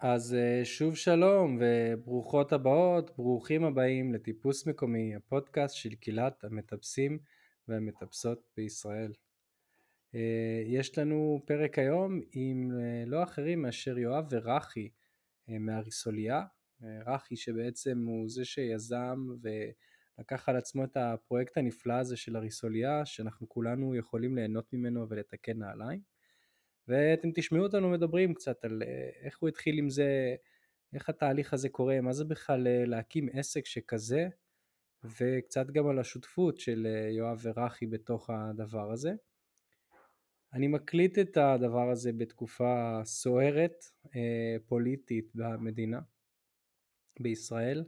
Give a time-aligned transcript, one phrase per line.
[0.00, 7.18] אז אה, שוב שלום וברוכות הבאות, ברוכים הבאים לטיפוס מקומי, הפודקאסט של קהילת המטפסים
[7.68, 9.12] והמטפסות בישראל.
[10.14, 14.88] אה, יש לנו פרק היום עם אה, לא אחרים מאשר יואב ורחי
[15.48, 16.42] מהריסוליה,
[17.06, 23.48] רחי שבעצם הוא זה שיזם ולקח על עצמו את הפרויקט הנפלא הזה של הריסוליה, שאנחנו
[23.48, 26.00] כולנו יכולים ליהנות ממנו ולתקן נעליים.
[26.88, 30.36] ואתם תשמעו אותנו מדברים קצת על אה, איך הוא התחיל עם זה,
[30.94, 34.28] איך התהליך הזה קורה, מה זה בכלל אה, להקים עסק שכזה,
[35.04, 39.12] וקצת גם על השותפות של אה, יואב ורחי בתוך הדבר הזה.
[40.52, 43.84] אני מקליט את הדבר הזה בתקופה סוערת
[44.66, 46.00] פוליטית במדינה,
[47.20, 47.84] בישראל.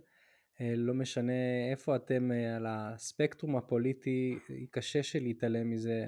[0.61, 1.33] לא משנה
[1.71, 4.39] איפה אתם על הספקטרום הפוליטי,
[4.71, 6.05] קשה שלהתעלם מזה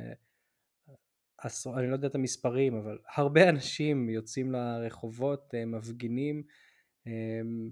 [1.44, 6.42] עשרות, אני לא יודע את המספרים, אבל הרבה אנשים יוצאים לרחובות, אה, מפגינים.
[7.06, 7.70] אמ,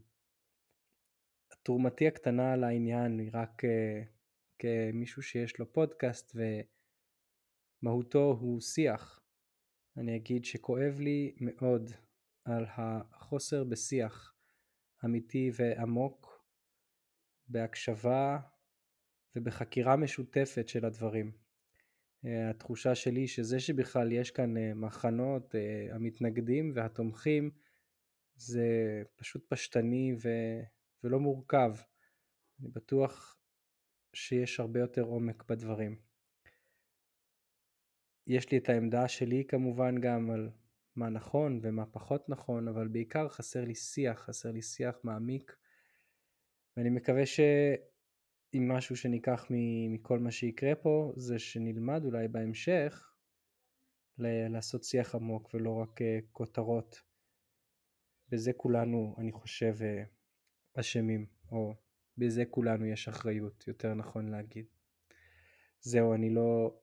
[1.62, 4.02] תרומתי הקטנה לעניין היא רק אה,
[4.58, 6.36] כמישהו שיש לו פודקאסט
[7.82, 9.20] ומהותו הוא שיח.
[9.96, 11.90] אני אגיד שכואב לי מאוד
[12.44, 14.34] על החוסר בשיח
[15.04, 16.44] אמיתי ועמוק,
[17.48, 18.38] בהקשבה
[19.36, 21.32] ובחקירה משותפת של הדברים.
[22.24, 27.50] אה, התחושה שלי שזה שבכלל יש כאן אה, מחנות אה, המתנגדים והתומכים
[28.34, 28.66] זה
[29.16, 30.28] פשוט פשטני ו...
[31.04, 31.74] ולא מורכב.
[32.60, 33.38] אני בטוח
[34.12, 35.96] שיש הרבה יותר עומק בדברים.
[38.26, 40.50] יש לי את העמדה שלי כמובן גם על
[40.96, 45.56] מה נכון ומה פחות נכון, אבל בעיקר חסר לי שיח, חסר לי שיח מעמיק,
[46.76, 47.40] ואני מקווה ש...
[48.54, 49.46] אם משהו שניקח
[49.90, 53.12] מכל מה שיקרה פה זה שנלמד אולי בהמשך
[54.18, 57.02] לעשות שיח עמוק ולא רק אה, כותרות.
[58.28, 60.02] בזה כולנו, אני חושב, אה,
[60.74, 61.74] אשמים, או
[62.18, 64.66] בזה כולנו יש אחריות, יותר נכון להגיד.
[65.80, 66.80] זהו, אני לא...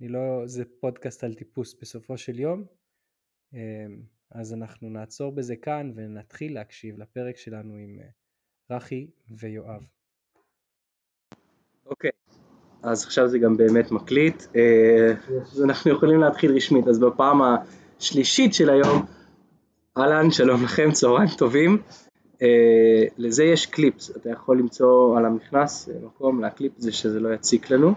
[0.00, 0.42] אני לא...
[0.46, 2.64] זה פודקאסט על טיפוס בסופו של יום,
[3.52, 8.08] אמ, אז אנחנו נעצור בזה כאן ונתחיל להקשיב לפרק שלנו עם אה,
[8.76, 9.99] רחי ויואב.
[12.82, 15.12] אז עכשיו זה גם באמת מקליט, אה,
[15.52, 16.88] אז אנחנו יכולים להתחיל רשמית.
[16.88, 19.04] אז בפעם השלישית של היום,
[19.98, 21.82] אהלן, שלום לכם, צהריים טובים.
[22.42, 27.20] אה, לזה יש קליפס, אתה יכול למצוא על המכנס אה, מקום להקליפ את זה שזה
[27.20, 27.94] לא יציק לנו.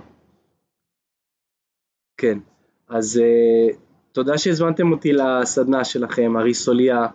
[2.17, 2.39] כן,
[2.89, 3.21] אז
[4.11, 7.07] תודה שהזמנתם אותי לסדנה שלכם, הריסוליה.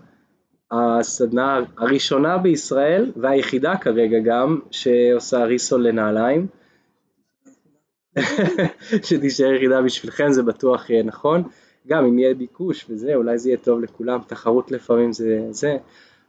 [0.70, 6.46] הסדנה הראשונה בישראל והיחידה כרגע גם שעושה ריסול לנעליים.
[9.06, 11.42] שתישאר יחידה בשבילכם זה בטוח יהיה נכון,
[11.86, 15.76] גם אם יהיה ביקוש וזה אולי זה יהיה טוב לכולם, תחרות לפעמים זה זה,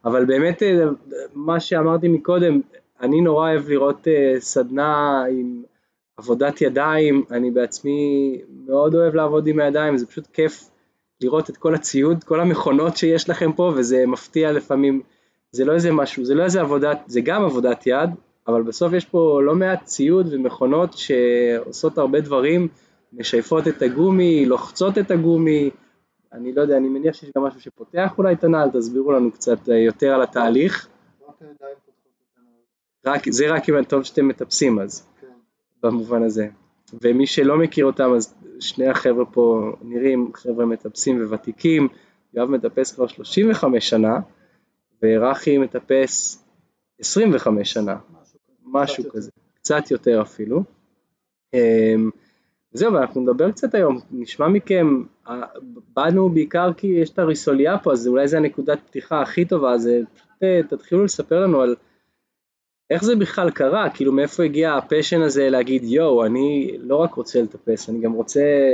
[0.05, 0.79] אבל באמת אה,
[1.33, 2.61] מה שאמרתי מקודם,
[3.01, 5.63] אני נורא אוהב לראות אה, סדנה עם
[6.17, 10.69] עבודת ידיים, אני בעצמי מאוד אוהב לעבוד עם הידיים, זה פשוט כיף
[11.21, 15.01] לראות את כל הציוד, כל המכונות שיש לכם פה וזה מפתיע לפעמים,
[15.51, 18.09] זה לא איזה משהו, זה לא איזה עבודת, זה גם עבודת יד,
[18.49, 22.67] אבל בסוף יש פה לא מעט ציוד ומכונות שעושות הרבה דברים,
[23.13, 25.69] משייפות את הגומי, לוחצות את הגומי,
[26.33, 29.69] אני לא יודע, אני מניח שיש גם משהו שפותח אולי את הנעל, תסבירו לנו קצת
[29.69, 30.87] אה, יותר על התהליך.
[33.05, 35.27] רק, זה רק אם טוב שאתם מטפסים אז, כן.
[35.83, 36.47] במובן הזה.
[37.01, 41.87] ומי שלא מכיר אותם, אז שני החבר'ה פה נראים חבר'ה מטפסים וותיקים,
[42.33, 44.19] יואב מטפס כבר 35 שנה,
[45.03, 46.43] ורחי מטפס
[46.99, 47.95] 25 שנה.
[48.71, 49.59] משהו קצת כזה, יותר.
[49.59, 50.63] קצת יותר אפילו.
[51.53, 52.09] אמ,
[52.73, 55.03] זהו, ואנחנו נדבר קצת היום, נשמע מכם,
[55.95, 59.87] באנו בעיקר כי יש את הריסוליה פה, אז אולי זו הנקודת פתיחה הכי טובה, אז
[59.87, 61.75] אה, פשוט אה, תתחילו לספר לנו על
[62.89, 67.41] איך זה בכלל קרה, כאילו מאיפה הגיע הפשן הזה להגיד יואו, אני לא רק רוצה
[67.41, 68.71] לטפס, אני גם רוצה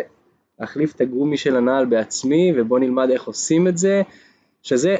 [0.59, 4.01] להחליף את הגומי של הנעל בעצמי, ובוא נלמד איך עושים את זה,
[4.63, 4.95] שזה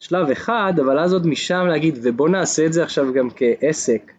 [0.00, 4.12] שלב אחד, אבל אז עוד משם להגיד, ובוא נעשה את זה עכשיו גם כעסק,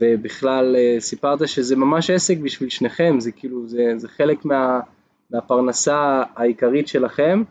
[0.00, 4.80] ובכלל אה, סיפרת שזה ממש עסק בשביל שניכם, זה כאילו, זה, זה חלק מה,
[5.30, 7.42] מהפרנסה העיקרית שלכם,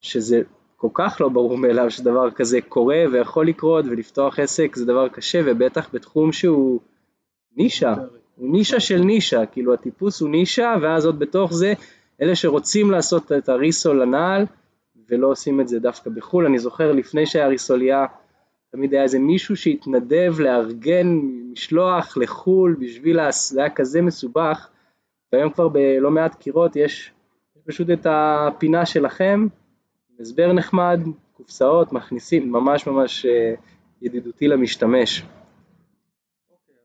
[0.00, 0.42] שזה
[0.76, 5.40] כל כך לא ברור מאליו שדבר כזה קורה ויכול לקרות ולפתוח עסק זה דבר קשה
[5.46, 6.80] ובטח בתחום שהוא
[7.56, 7.94] נישה,
[8.36, 11.72] הוא נישה של נישה, כאילו הטיפוס הוא נישה ואז עוד בתוך זה
[12.22, 14.46] אלה שרוצים לעשות את הריסול לנעל
[15.08, 18.06] ולא עושים את זה דווקא בחו"ל, אני זוכר לפני שהיה ריסוליה
[18.70, 21.06] תמיד היה איזה מישהו שהתנדב לארגן
[21.52, 24.68] משלוח לחו"ל בשביל, זה היה כזה מסובך,
[25.32, 27.12] והיום כבר בלא מעט קירות יש,
[27.64, 29.46] פשוט את הפינה שלכם,
[30.20, 31.00] הסבר נחמד,
[31.32, 33.54] קופסאות, מכניסים, ממש ממש אה,
[34.02, 35.22] ידידותי למשתמש.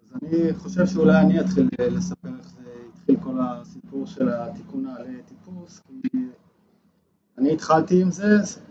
[0.01, 5.17] אז אני חושב שאולי אני אתחיל לספר איך זה התחיל כל הסיפור של התיקון נעלי
[5.27, 6.17] טיפוס, כי
[7.37, 8.25] אני התחלתי עם זה,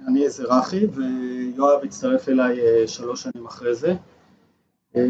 [0.08, 3.94] אני אזרחי, ויואב הצטרף אליי אה, שלוש שנים אחרי זה.
[4.96, 5.02] אה,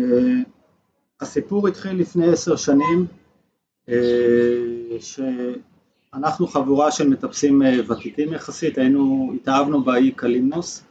[1.21, 3.07] הסיפור התחיל לפני עשר שנים,
[3.89, 3.95] אה,
[5.01, 10.85] שאנחנו חבורה של מטפסים ותיקים יחסית, היינו, התאהבנו באי קלימנוס,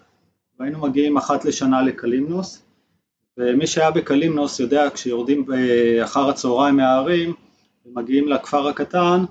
[0.59, 2.63] והיינו מגיעים אחת לשנה לקלימנוס,
[3.38, 5.45] ומי שהיה בקלימנוס יודע כשיורדים
[6.04, 7.33] אחר הצהריים מההרים
[7.86, 9.25] ומגיעים לכפר הקטן,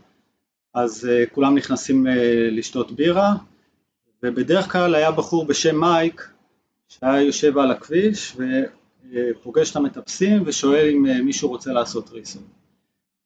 [0.75, 2.11] אז uh, כולם נכנסים uh,
[2.51, 3.35] לשתות בירה,
[4.23, 6.31] ובדרך כלל היה בחור בשם מייק
[6.89, 8.37] שהיה יושב על הכביש
[9.13, 12.43] ופוגש את המטפסים ושואל אם uh, מישהו רוצה לעשות ריסון.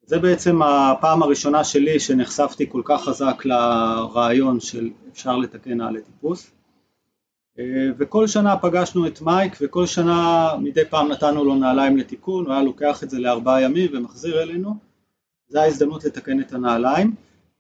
[0.03, 6.51] זה בעצם הפעם הראשונה שלי שנחשפתי כל כך חזק לרעיון של אפשר לתקן נעלי טיפוס.
[7.99, 12.63] וכל שנה פגשנו את מייק וכל שנה מדי פעם נתנו לו נעליים לתיקון, הוא היה
[12.63, 14.77] לוקח את זה לארבעה ימים ומחזיר אלינו,
[15.49, 17.15] זו ההזדמנות לתקן את הנעליים.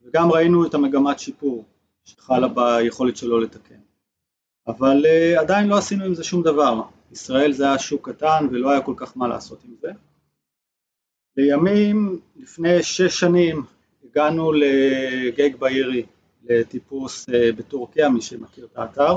[0.07, 1.65] וגם ראינו את המגמת שיפור
[2.05, 3.81] שחלה ביכולת שלו לתקן.
[4.67, 6.83] אבל uh, עדיין לא עשינו עם זה שום דבר,
[7.13, 9.91] ישראל זה היה שוק קטן ולא היה כל כך מה לעשות עם זה.
[11.37, 13.63] לימים, לפני שש שנים,
[14.05, 16.07] הגענו לגג בעירי,
[16.45, 19.17] לטיפוס uh, בטורקיה, מי שמכיר את האתר,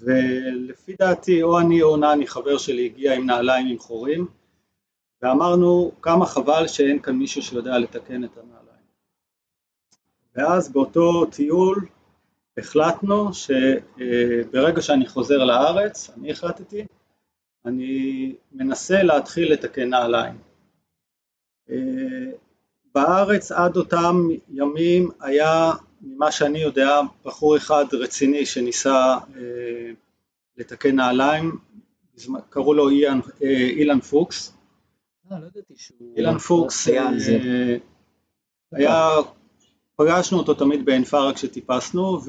[0.00, 4.26] ולפי דעתי או אני או נני, חבר שלי, הגיע עם נעליים עם חורים,
[5.22, 8.63] ואמרנו כמה חבל שאין כאן מישהו שיודע לתקן את הנעליים.
[10.34, 11.86] ואז באותו טיול
[12.58, 16.86] החלטנו שברגע שאני חוזר לארץ, אני החלטתי,
[17.66, 20.38] אני מנסה להתחיל לתקן נעליים.
[22.94, 29.90] בארץ עד אותם ימים היה, ממה שאני יודע, בחור אחד רציני שניסה אה,
[30.56, 31.58] לתקן נעליים,
[32.50, 34.52] קראו לו אילן, אה, אילן פוקס.
[35.32, 36.16] אה, לא ידעתי שהוא...
[36.16, 36.88] אילן פוקס
[38.72, 39.06] היה
[39.96, 42.20] פגשנו אותו תמיד בעין פארה כשטיפסנו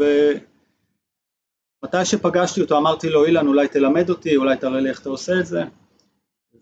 [1.81, 5.39] ומתי שפגשתי אותו אמרתי לו אילן אולי תלמד אותי, אולי תראה לי איך אתה עושה
[5.39, 5.63] את זה.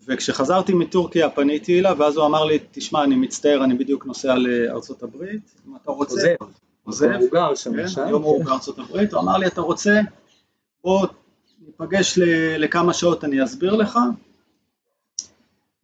[0.06, 5.02] וכשחזרתי מטורקיה פניתי אליו ואז הוא אמר לי תשמע אני מצטער אני בדיוק נוסע לארצות
[5.02, 6.34] הברית אם אתה רוצה.
[6.84, 10.00] עוזב, עוזב, הוא שם כן, היום הוא בארצות הברית, הוא אמר לי אתה רוצה?
[10.84, 11.06] בוא
[11.66, 12.18] ניפגש
[12.58, 13.98] לכמה שעות אני אסביר לך.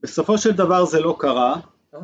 [0.03, 1.57] בסופו של דבר זה לא קרה.
[1.95, 2.01] אה,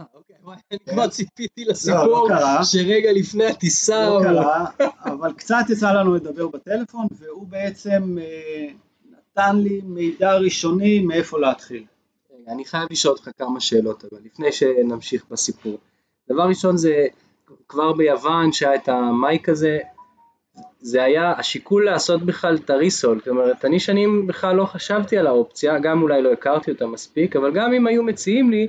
[0.91, 2.29] כבר ציפיתי לא, לסיפור
[2.63, 4.09] שרגע לפני הטיסה...
[4.09, 4.67] לא קרה,
[5.05, 8.67] אבל קצת יצא לנו לדבר בטלפון, והוא בעצם אה,
[9.11, 11.85] נתן לי מידע ראשוני מאיפה להתחיל.
[12.49, 15.79] אני חייב לשאול אותך כמה שאלות, אבל לפני שנמשיך בסיפור.
[16.31, 17.07] דבר ראשון זה,
[17.69, 19.79] כבר ביוון שהיה את המייק הזה,
[20.81, 25.27] זה היה השיקול לעשות בכלל את הריסול, זאת אומרת, אני שנים בכלל לא חשבתי על
[25.27, 28.67] האופציה, גם אולי לא הכרתי אותה מספיק, אבל גם אם היו מציעים לי,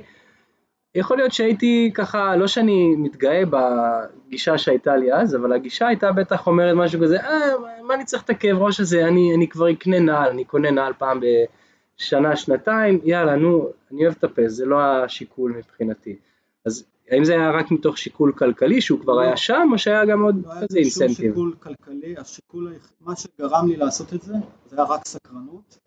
[0.98, 6.46] יכול להיות שהייתי ככה, לא שאני מתגאה בגישה שהייתה לי אז, אבל הגישה הייתה בטח
[6.46, 7.52] אומרת משהו כזה, אה,
[7.82, 10.92] מה אני צריך את הכאב ראש הזה, אני, אני כבר אקנה נעל, אני קונה נעל
[10.98, 16.16] פעם בשנה, שנתיים, יאללה, נו, אני אוהב לטפס, זה לא השיקול מבחינתי.
[16.64, 19.20] אז האם זה היה רק מתוך שיקול כלכלי, שהוא כבר לא.
[19.20, 21.18] היה שם, או שהיה גם עוד כזה אינסנטיב?
[21.18, 24.34] לא היה שיקול כלכלי, השיקול, מה שגרם לי לעשות את זה,
[24.70, 25.78] זה היה רק סקרנות,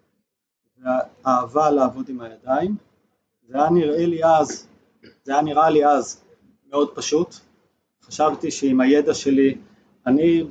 [0.84, 2.76] ואהבה לעבוד עם הידיים.
[3.48, 4.71] זה היה נראה לי אז
[5.24, 6.24] זה היה נראה לי אז
[6.70, 7.36] מאוד פשוט,
[8.04, 9.58] חשבתי שעם הידע שלי,
[10.08, 10.44] אני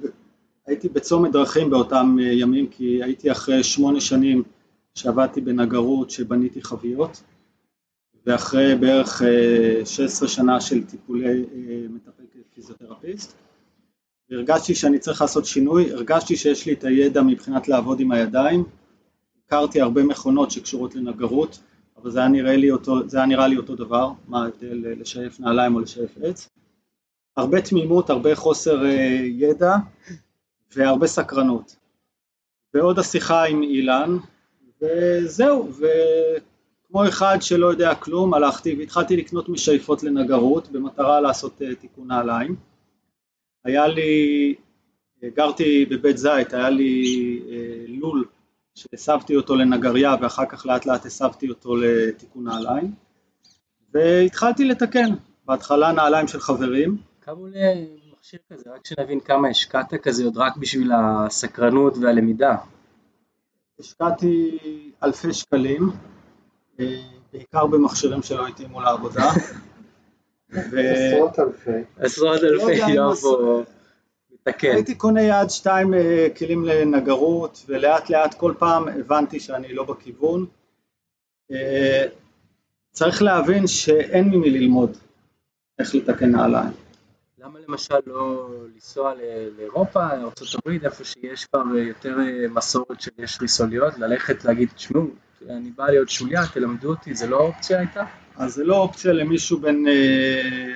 [0.66, 4.42] הייתי בצומת דרכים באותם אה, ימים כי הייתי אחרי שמונה שנים
[4.95, 7.23] שעבדתי בנגרות שבניתי חביות
[8.26, 9.23] ואחרי בערך
[9.85, 13.35] 16 אה, שנה של טיפולי אה, מטפל כפיזיותרפיסט
[14.30, 18.64] והרגשתי שאני צריך לעשות שינוי, הרגשתי שיש לי את הידע מבחינת לעבוד עם הידיים,
[19.47, 21.61] הכרתי הרבה מכונות שקשורות לנגרות
[22.02, 24.95] אבל זה היה נראה לי אותו, זה היה נראה לי אותו דבר, מה ההבדל אה,
[24.95, 26.49] לשייף נעליים או לשייף עץ.
[27.37, 29.76] הרבה תמימות, הרבה חוסר אה, ידע
[30.76, 31.76] והרבה סקרנות.
[32.75, 34.16] ועוד השיחה עם אילן,
[34.83, 42.09] וזהו, וכמו אחד שלא יודע כלום, הלכתי והתחלתי לקנות משייפות לנגרות במטרה לעשות אה, תיקון
[42.09, 42.57] נעליים.
[43.64, 44.54] היה לי,
[45.25, 47.40] גרתי בבית זית, היה לי
[48.75, 52.95] שהסבתי אותו לנגריה ואחר כך לאט לאט הסבתי אותו לתיקון נעליים
[53.95, 55.15] והתחלתי לתקן,
[55.47, 56.97] בהתחלה נעליים של חברים.
[57.23, 57.75] כמה עולה
[58.12, 58.71] מכשיר כזה?
[58.75, 62.57] רק שנבין כמה השקעת כזה עוד רק בשביל הסקרנות והלמידה.
[63.81, 64.59] השקעתי
[65.03, 65.91] אלפי שקלים,
[66.81, 69.31] אה, בעיקר במכשירים שלא התאימו לעבודה.
[70.53, 71.71] עשרות אלפי.
[71.99, 73.62] עשרות אלפי, לא יופו.
[74.47, 74.75] לתקן.
[74.75, 80.47] הייתי קונה יד שתיים אה, כלים לנגרות, ולאט לאט כל פעם הבנתי שאני לא בכיוון.
[81.52, 82.06] אה,
[82.90, 84.97] צריך להבין שאין ממי ללמוד
[85.78, 86.73] איך לתקן נעליים.
[87.38, 89.12] למה למשל לא לנסוע
[89.59, 95.06] לאירופה, לארה"ב, איפה שיש כבר יותר אה, מסורת של יש ריסוליות, ללכת להגיד, תשמעו,
[95.49, 98.04] אני בא להיות שוליה, תלמדו אותי, זה לא אופציה הייתה?
[98.37, 99.76] אז זה לא אופציה למישהו בן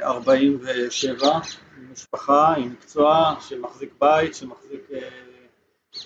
[0.03, 1.41] 47, אה, עם
[1.95, 4.91] משפחה, עם מקצוע, שמחזיק בית, שמחזיק...
[4.93, 4.99] אה,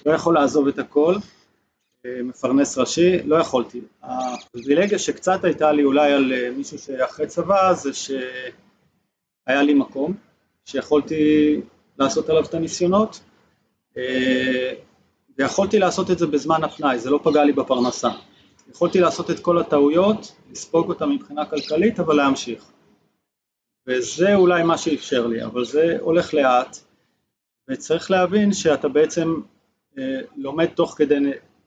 [0.06, 1.14] לא יכול לעזוב את הכל,
[2.06, 3.80] מפרנס ראשי, לא יכולתי.
[4.02, 10.14] הפריבילגיה שקצת הייתה לי אולי על מישהו שאחרי צבא, זה שהיה לי מקום.
[10.64, 11.60] שיכולתי
[11.98, 13.20] לעשות עליו את הניסיונות
[13.96, 14.72] אה,
[15.38, 18.10] ויכולתי לעשות את זה בזמן הפנאי, זה לא פגע לי בפרנסה.
[18.70, 22.64] יכולתי לעשות את כל הטעויות, לספוג אותה מבחינה כלכלית, אבל להמשיך.
[23.88, 26.76] וזה אולי מה שאפשר לי, אבל זה הולך לאט,
[27.70, 29.40] וצריך להבין שאתה בעצם
[29.98, 31.14] אה, לומד תוך כדי,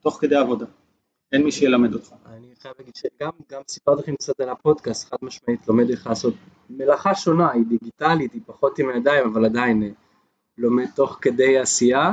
[0.02, 0.66] תוך כדי עבודה.
[1.32, 2.14] אין מי שילמד אותך.
[2.26, 6.34] אני חייב להגיד שגם סיפרתי לכם קצת על הפודקאסט, חד משמעית לומד איך לעשות
[6.70, 9.90] מלאכה שונה, היא דיגיטלית, היא פחות עם הידיים, אבל עדיין אה,
[10.58, 12.12] לומד תוך כדי עשייה.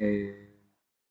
[0.00, 0.06] אה,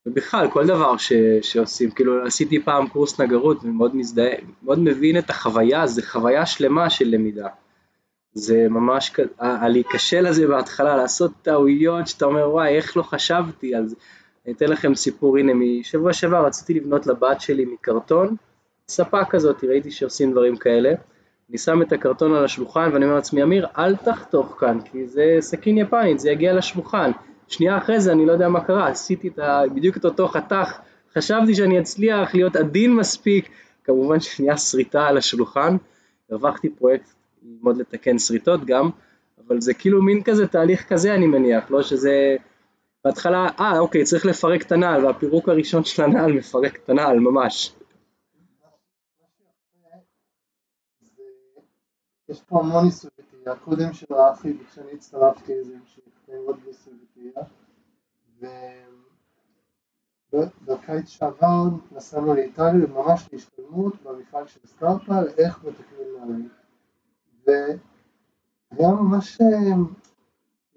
[0.05, 5.29] ובכלל, כל דבר ש, שעושים, כאילו עשיתי פעם קורס נגרות ומאוד מזדהה, מאוד מבין את
[5.29, 7.47] החוויה, זה חוויה שלמה של למידה.
[8.33, 9.11] זה ממש,
[9.91, 13.95] קשה לזה בהתחלה לעשות טעויות שאתה אומר וואי איך לא חשבתי על זה.
[14.45, 18.35] אני אתן לכם סיפור, הנה משבוע שעבר רציתי לבנות לבת שלי מקרטון,
[18.87, 20.93] ספה כזאת, ראיתי שעושים דברים כאלה,
[21.49, 25.37] אני שם את הקרטון על השולחן ואני אומר לעצמי, אמיר, אל תחתוך כאן, כי זה
[25.39, 27.11] סכין יפנית, זה יגיע לשולחן.
[27.47, 29.61] שנייה אחרי זה אני לא יודע מה קרה, עשיתי את ה...
[29.75, 30.79] בדיוק את אותו חתך,
[31.17, 33.49] חשבתי שאני אצליח להיות עדין מספיק,
[33.83, 35.77] כמובן שנהיה שריטה על השולחן,
[36.31, 38.89] הרווחתי פרויקט ללמוד לתקן שריטות גם,
[39.47, 41.83] אבל זה כאילו מין כזה תהליך כזה אני מניח, לא?
[41.83, 42.35] שזה...
[43.05, 47.75] בהתחלה, אה אוקיי, צריך לפרק את הנעל, והפירוק הראשון של הנעל מפרק את הנעל ממש.
[52.29, 55.53] יש פה המון ניסוי וטעייה, קודם של רפי וכשאני הצטרפתי
[57.01, 57.43] וטעייה.
[60.33, 66.49] ובקיץ שעבר נסענו לאיטליה ממש להשתלמות במפעל של סטארפל איך מתקנים נעליים
[67.47, 69.75] והיה ממש אה,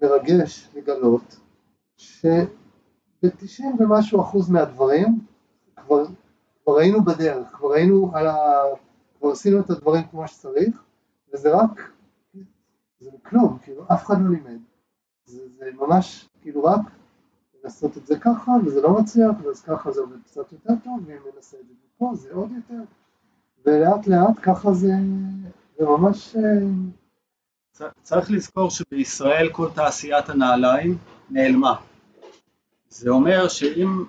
[0.01, 1.39] מרגש לגלות
[1.97, 5.19] שב-90 ומשהו אחוז מהדברים
[5.75, 6.05] כבר,
[6.63, 8.37] כבר היינו בדרך, כבר היינו על ה...
[9.19, 10.83] כבר עשינו את הדברים כמו שצריך
[11.33, 11.91] וזה רק,
[12.99, 14.59] זה כלום, כאילו אף אחד לא לימד,
[15.25, 16.81] זה, זה ממש כאילו רק
[17.63, 21.17] לנסות את זה ככה וזה לא מצליח ואז ככה זה עובד קצת יותר טוב ואם
[21.35, 22.83] ננסה את זה מפה זה עוד יותר.
[23.65, 24.91] ולאט לאט ככה זה,
[25.77, 26.35] זה ממש...
[26.35, 30.97] אה, צריך לזכור שבישראל כל תעשיית הנעליים
[31.29, 31.75] נעלמה.
[32.89, 34.03] זה אומר שאם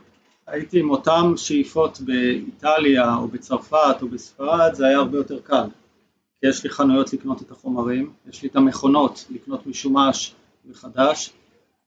[0.47, 5.67] הייתי עם אותן שאיפות באיטליה או בצרפת או בספרד זה היה הרבה יותר קל.
[6.41, 10.35] כי יש לי חנויות לקנות את החומרים, יש לי את המכונות לקנות משומש
[10.71, 11.33] וחדש,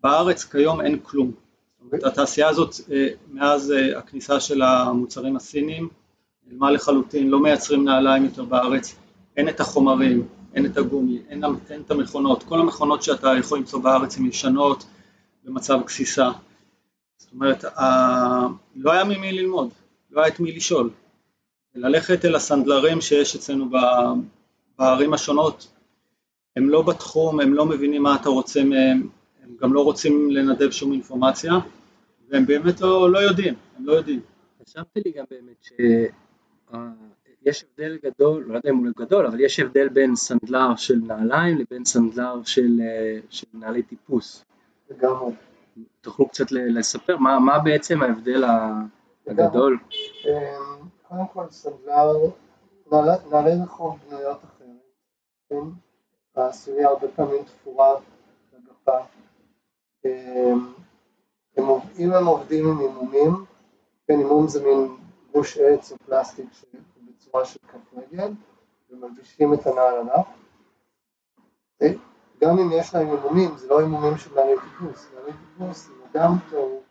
[0.04, 1.32] בארץ כיום אין כלום.
[1.96, 5.90] את התעשייה הזאת אה, מאז אה, הכניסה של המוצרים הסינים
[6.48, 8.96] נעלמה לחלוטין, לא מייצרים נעליים יותר בארץ,
[9.38, 13.80] אין את החומרים, אין את הגומי, אין, אין את המכונות, כל המכונות שאתה יכול למצוא
[13.80, 14.86] בארץ הן ישנות
[15.44, 16.30] במצב גסיסה.
[17.18, 17.64] זאת אומרת,
[18.76, 19.70] לא היה ממי ללמוד,
[20.12, 20.90] לא היה את מי לשאול.
[21.76, 23.70] ללכת אל הסנדלרים שיש אצלנו
[24.78, 25.68] בערים השונות,
[26.56, 29.10] הם לא בתחום, הם לא מבינים מה אתה רוצה מהם,
[29.44, 31.54] הם גם לא רוצים לנדב שום אינפורמציה,
[32.30, 34.20] והם באמת לא, לא יודעים, הם לא יודעים.
[34.64, 35.66] חשבתי לי גם באמת
[37.44, 41.58] שיש הבדל גדול, לא יודע אם הוא גדול, אבל יש הבדל בין סנדלר של נעליים
[41.58, 42.82] לבין סנדלר של,
[43.30, 44.46] של נעלי טיפוס.
[44.90, 45.34] לגמרי.
[46.02, 48.44] תוכלו קצת לספר מה, מה בעצם ההבדל
[49.28, 49.80] הגדול?
[50.26, 52.14] אמ, קודם כל סנדלר,
[53.32, 54.68] נעלי רחוב בנויות אחרת,
[55.50, 55.56] כן?
[56.36, 57.96] העשירייה הרבה פעמים תפורה
[58.54, 58.98] לגפה.
[60.06, 60.74] אמ,
[62.00, 63.46] אם הם עובדים עם אימומים,
[64.08, 64.88] כן, אימום זה מין
[65.32, 66.46] גוש עץ או פלסטיק
[67.20, 68.32] בצורה של כף רגל,
[68.90, 70.24] ומלבישים את הנעל עליו.
[72.42, 76.38] גם אם יש להם אימומים, זה לא אימומים של נעלי טיפוס, נעלי טיפוס זה אדם
[76.50, 76.82] טוב,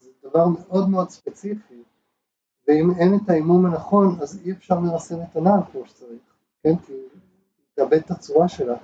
[0.00, 1.82] זה דבר מאוד מאוד ספציפי,
[2.68, 6.22] ואם אין את האימום הנכון, אז אי אפשר לרסן את הנעל כמו שצריך,
[6.62, 6.76] כן?
[6.86, 6.92] כי
[7.74, 8.76] תאבד את הצורה שלה.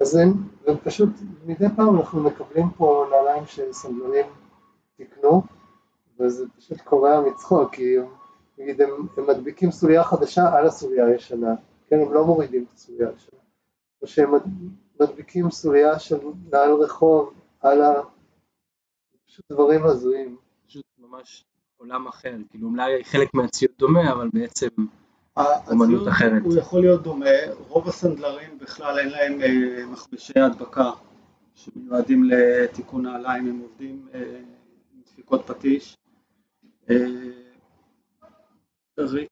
[0.00, 0.32] אז אין,
[0.66, 1.10] ופשוט
[1.46, 4.26] מדי פעם אנחנו מקבלים פה נעליים שסנדלונים
[4.96, 5.42] תקנו,
[6.18, 8.06] וזה פשוט קורע מצחוק, כי הם,
[8.58, 11.54] נגיד הם, הם מדביקים סוליה חדשה על הסוליה הישנה,
[11.88, 11.96] כן?
[12.00, 13.38] הם לא מורידים את הסוליה הישנה.
[14.02, 14.30] או שהם
[15.00, 16.18] מדביקים סוליה של
[16.52, 17.78] נעל רחוב על
[19.26, 20.36] פשוט דברים הזויים.
[20.66, 21.44] פשוט ממש
[21.76, 24.68] עולם אחר, כאילו אולי חלק מהציוד דומה, אבל בעצם
[25.70, 26.42] אומנות אחרת.
[26.44, 27.26] הוא יכול להיות דומה,
[27.68, 30.90] רוב הסנדלרים בכלל אין להם אה, מכבשי הדבקה
[31.54, 34.20] שמיועדים לתיקון נעליים, הם עובדים אה,
[34.94, 35.96] עם דפיקות פטיש.
[36.90, 36.96] אה,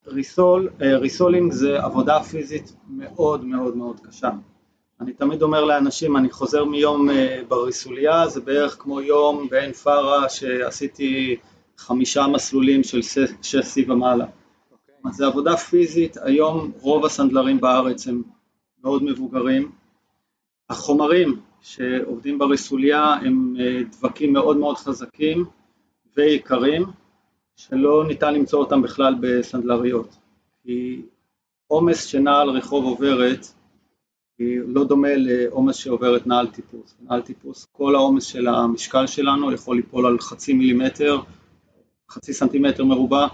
[0.07, 4.31] ריסול, אה, ריסולינג זה עבודה פיזית מאוד מאוד מאוד קשה.
[5.01, 10.29] אני תמיד אומר לאנשים, אני חוזר מיום אה, בריסוליה, זה בערך כמו יום בעין פארה
[10.29, 11.37] שעשיתי
[11.77, 14.27] חמישה מסלולים של שש- שש סי ומעלה.
[15.05, 18.23] אז זה עבודה פיזית, היום רוב הסנדלרים בארץ הם
[18.85, 19.71] מאוד מבוגרים.
[20.71, 25.45] החומרים שעובדים בריסוליה הם אה, דבקים מאוד מאוד חזקים
[26.17, 26.85] ויקרים,
[27.61, 30.17] שלא ניתן למצוא אותם בכלל בסנדלריות.
[30.63, 31.03] כי
[31.67, 33.47] עומס שנעל רחוב עוברת
[34.67, 36.95] לא דומה לעומס שעוברת נעל טיפוס.
[37.01, 41.21] נעל טיפוס, כל העומס של המשקל שלנו יכול ליפול על חצי מילימטר,
[42.11, 43.27] חצי סנטימטר מרובע,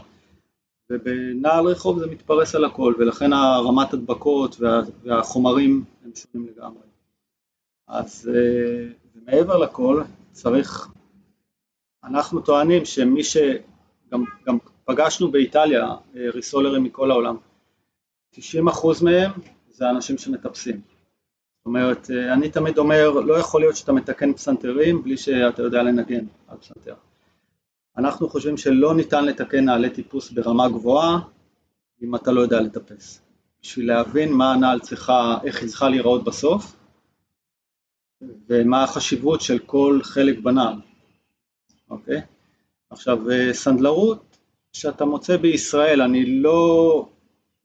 [0.90, 6.86] ובנעל רחוב זה מתפרס על הכל, ולכן הרמת הדבקות וה, והחומרים הם שונים לגמרי.
[7.88, 10.02] אז אה, ומעבר לכל,
[10.32, 10.88] צריך,
[12.04, 13.36] אנחנו טוענים שמי ש...
[14.12, 17.36] גם, גם פגשנו באיטליה אה, ריסולרים מכל העולם,
[18.34, 18.38] 90%
[19.02, 19.30] מהם
[19.70, 20.76] זה אנשים שמטפסים.
[20.76, 25.82] זאת אומרת, אה, אני תמיד אומר, לא יכול להיות שאתה מתקן פסנתרים בלי שאתה יודע
[25.82, 26.94] לנגן על פסנתר.
[27.96, 31.18] אנחנו חושבים שלא ניתן לתקן נעלי טיפוס ברמה גבוהה
[32.02, 33.22] אם אתה לא יודע לטפס.
[33.62, 36.76] בשביל להבין מה הנעל צריכה, איך היא צריכה להיראות בסוף,
[38.48, 40.76] ומה החשיבות של כל חלק בנעל,
[41.90, 42.20] אוקיי?
[42.90, 44.36] עכשיו, אה, סנדלרות
[44.72, 47.08] שאתה מוצא בישראל, אני לא,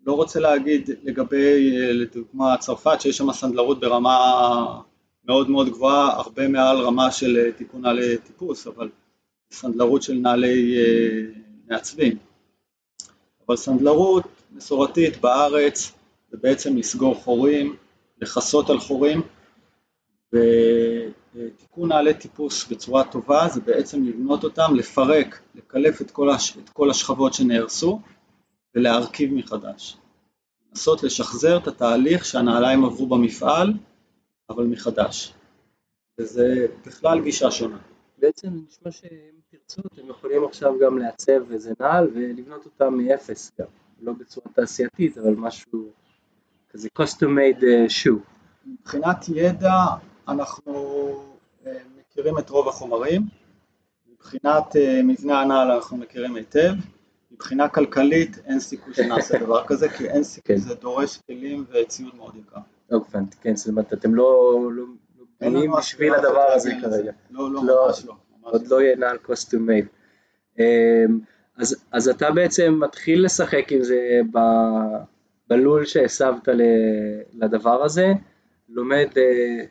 [0.05, 4.81] לא רוצה להגיד לגבי, אה, לדוגמה, צרפת, שיש שם סנדלרות ברמה
[5.25, 8.89] מאוד מאוד גבוהה, הרבה מעל רמה של אה, תיקון נעלי טיפוס, אבל
[9.51, 10.75] סנדלרות של נעלי
[11.69, 12.17] מעצבים.
[13.47, 15.91] אבל סנדלרות מסורתית בארץ
[16.31, 17.75] זה בעצם לסגור חורים,
[18.21, 19.21] לכסות על חורים,
[21.35, 26.69] ותיקון נעלי טיפוס בצורה טובה זה בעצם לבנות אותם, לפרק, לקלף את כל, הש, את
[26.69, 28.01] כל השכבות שנהרסו
[28.75, 29.97] ולהרכיב מחדש.
[30.69, 33.73] לנסות לשחזר את התהליך שהנעליים עברו במפעל,
[34.49, 35.33] אבל מחדש.
[36.17, 37.77] וזה בכלל גישה שונה.
[38.17, 43.67] בעצם נשמע שאם תרצו אתם יכולים עכשיו גם לעצב איזה נעל ולבנות אותה מאפס גם,
[44.01, 45.89] לא בצורה תעשייתית אבל משהו
[46.69, 48.19] כזה custom made אה, shoe.
[48.65, 49.73] מבחינת ידע
[50.27, 50.90] אנחנו
[52.21, 53.21] מכירים את רוב החומרים,
[54.13, 56.73] מבחינת אה, מבנה הנעל אנחנו מכירים היטב,
[57.31, 60.61] מבחינה כלכלית אין סיכוי שנעשה דבר כזה, כי אין סיכוי, כן.
[60.61, 62.59] זה דורש כלים וציוד מאוד יקר.
[62.91, 64.83] לא הבנתי, כן, זאת אומרת אתם לא לא-
[65.41, 66.71] לא לנו בשביל הדבר הזה.
[66.81, 67.11] כרגע.
[67.31, 68.13] לא, לא, לא, ממש לא.
[68.41, 69.87] עוד לא יהיה נעל custom made.
[70.59, 71.19] אמ,
[71.57, 74.19] אז, אז אתה בעצם מתחיל לשחק עם זה
[75.49, 76.47] בלול שהסבת
[77.33, 78.13] לדבר הזה,
[78.69, 79.65] לומד אה,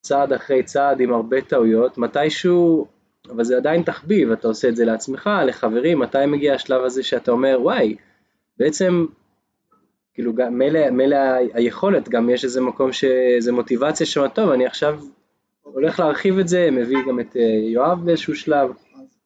[0.00, 2.86] צעד אחרי צעד עם הרבה טעויות, מתישהו,
[3.30, 7.30] אבל זה עדיין תחביב, אתה עושה את זה לעצמך, לחברים, מתי מגיע השלב הזה שאתה
[7.30, 7.96] אומר וואי,
[8.58, 9.06] בעצם
[10.14, 10.32] כאילו
[10.92, 11.18] מילא,
[11.54, 15.00] היכולת, גם יש איזה מקום שאיזה מוטיבציה שם, טוב, אני עכשיו
[15.62, 18.70] הולך להרחיב את זה, מביא גם את אה, יואב באיזשהו שלב.
[18.70, 19.18] אז אז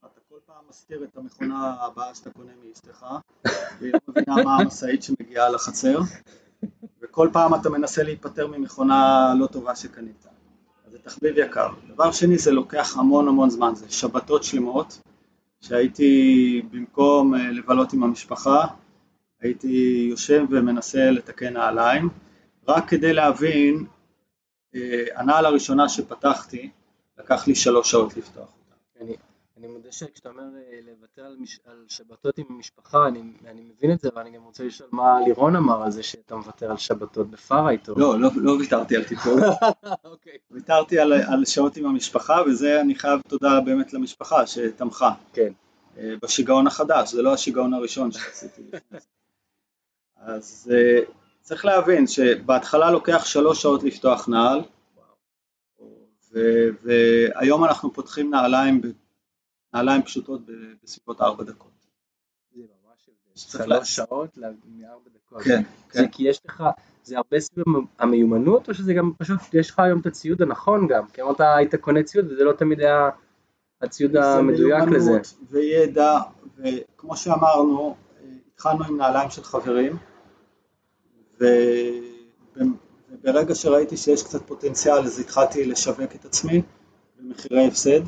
[0.00, 3.06] אתה כל פעם מסתיר את המכונה הבאה שאתה קונה מאשתך,
[3.80, 5.98] והיא לא מבינה מה המשאית שמגיעה לחצר,
[7.02, 10.26] וכל פעם אתה מנסה להיפטר ממכונה לא טובה שקנית.
[10.86, 11.68] אז זה תחביב יקר.
[11.88, 15.00] דבר שני, זה לוקח המון המון זמן, זה שבתות שלמות,
[15.60, 18.66] שהייתי במקום אה, לבלות עם המשפחה,
[19.40, 22.08] הייתי יושב ומנסה לתקן נעליים,
[22.68, 23.84] רק כדי להבין
[24.74, 26.70] אה, הנעל הראשונה שפתחתי,
[27.18, 28.48] לקח לי שלוש שעות לפתוח
[28.98, 29.33] אותה.
[29.56, 33.92] אני, מודה שכשאתה אומר אה, לוותר על, מש, על שבתות עם המשפחה, אני, אני מבין
[33.92, 36.76] את זה, אבל אני גם רוצה לשאול מה לירון אמר על זה שאתה מוותר על
[36.76, 37.94] שבתות בפארה איתו.
[37.96, 39.40] לא, לא, לא ויתרתי על טיפול,
[40.04, 40.38] אוקיי.
[40.50, 45.52] ויתרתי על, על שעות עם המשפחה, וזה אני חייב תודה באמת למשפחה שתמכה כן.
[45.98, 49.06] אה, בשיגעון החדש, זה לא השיגעון הראשון שעשיתי לפני זה.
[50.16, 51.00] אז אה,
[51.40, 54.60] צריך להבין שבהתחלה לוקח שלוש שעות לפתוח נעל,
[56.82, 58.80] והיום אנחנו פותחים נעליים,
[59.74, 60.40] נעליים פשוטות
[60.82, 61.70] בסביבות ארבע דקות.
[63.34, 65.42] זה שלוש שעות מארבע דקות.
[65.42, 66.08] כן, זה כן.
[66.08, 66.64] כי יש לך,
[67.02, 70.86] זה הרבה סביב המ- המיומנות, או שזה גם פשוט, יש לך היום את הציוד הנכון
[70.88, 71.06] גם?
[71.08, 73.10] כי אמרת היית קונה ציוד וזה לא תמיד היה
[73.82, 74.96] הציוד זה המדויק לזה.
[75.10, 76.18] מיומנות וידע,
[76.56, 79.96] וכמו שאמרנו, אה, התחלנו עם נעליים של חברים,
[81.40, 82.64] וב-
[83.10, 86.62] וברגע שראיתי שיש קצת פוטנציאל אז התחלתי לשווק את עצמי
[87.20, 88.00] במחירי הפסד.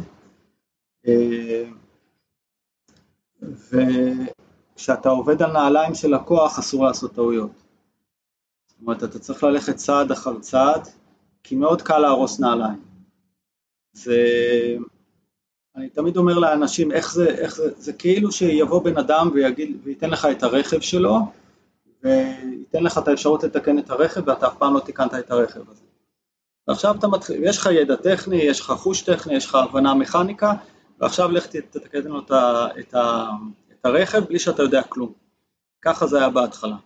[1.09, 1.65] אה,
[4.77, 7.51] וכשאתה עובד על נעליים של לקוח אסור לעשות טעויות.
[8.69, 10.89] זאת אומרת, אתה צריך ללכת צעד אחר צעד,
[11.43, 12.81] כי מאוד קל להרוס נעליים.
[13.93, 14.17] זה...
[15.77, 20.11] אני תמיד אומר לאנשים, איך זה, איך זה, זה כאילו שיבוא בן אדם ויגיד, וייתן
[20.11, 21.19] לך את הרכב שלו,
[22.03, 25.83] וייתן לך את האפשרות לתקן את הרכב, ואתה אף פעם לא תיקנת את הרכב הזה.
[26.69, 30.53] ועכשיו אתה מתחיל, יש לך ידע טכני, יש לך חוש טכני, יש לך הבנה מכניקה,
[31.01, 32.31] ועכשיו לך תתקן לו את,
[32.81, 32.95] את,
[33.73, 35.13] את הרכב בלי שאתה יודע כלום.
[35.83, 36.77] ככה זה היה בהתחלה.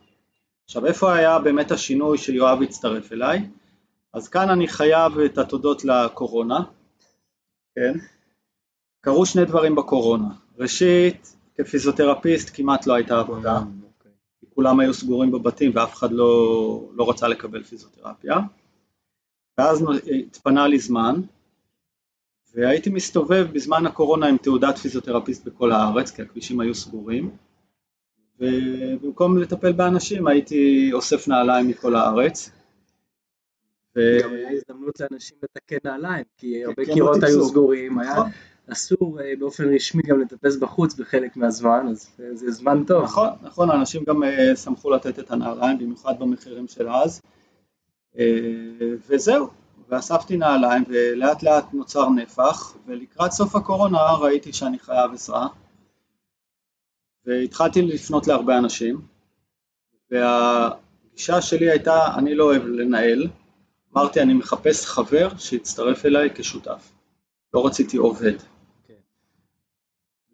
[0.65, 3.49] עכשיו איפה היה באמת השינוי שיואב הצטרף אליי?
[4.13, 6.61] אז כאן אני חייב את התודות לקורונה,
[7.75, 7.93] כן?
[9.01, 10.29] קרו שני דברים בקורונה.
[10.59, 14.13] ראשית, כפיזיותרפיסט כמעט לא הייתה עבודה, אוקיי.
[14.41, 18.37] כי כולם היו סגורים בבתים ואף אחד לא, לא רצה לקבל פיזיותרפיה.
[19.59, 19.85] ואז
[20.27, 21.21] התפנה לי זמן,
[22.55, 27.31] והייתי מסתובב בזמן הקורונה עם תעודת פיזיותרפיסט בכל הארץ, כי הכבישים היו סגורים,
[28.41, 32.51] ובמקום לטפל באנשים הייתי אוסף נעליים מכל הארץ.
[33.97, 38.31] גם היה הזדמנות לאנשים לתקן נעליים, כי הרבה קירות היו סגורים, היה נכון.
[38.73, 43.05] אסור אה, באופן רשמי גם לטפס בחוץ בחלק מהזמן, אז זה זמן טוב.
[43.05, 47.21] נכון, נכון, אנשים גם אה, שמחו לתת את הנעליים, במיוחד במחירים של אז.
[48.19, 48.25] אה,
[49.09, 49.49] וזהו,
[49.91, 55.49] ואספתי נעליים ולאט לאט נוצר נפח ולקראת סוף הקורונה ראיתי שאני חייב עזרה
[57.27, 59.01] והתחלתי לפנות להרבה אנשים
[60.11, 63.29] והגישה שלי הייתה אני לא אוהב לנהל.
[63.93, 66.93] אמרתי אני מחפש חבר שיצטרף אליי כשותף.
[67.55, 68.39] לא רציתי עובד.
[68.89, 68.95] כן.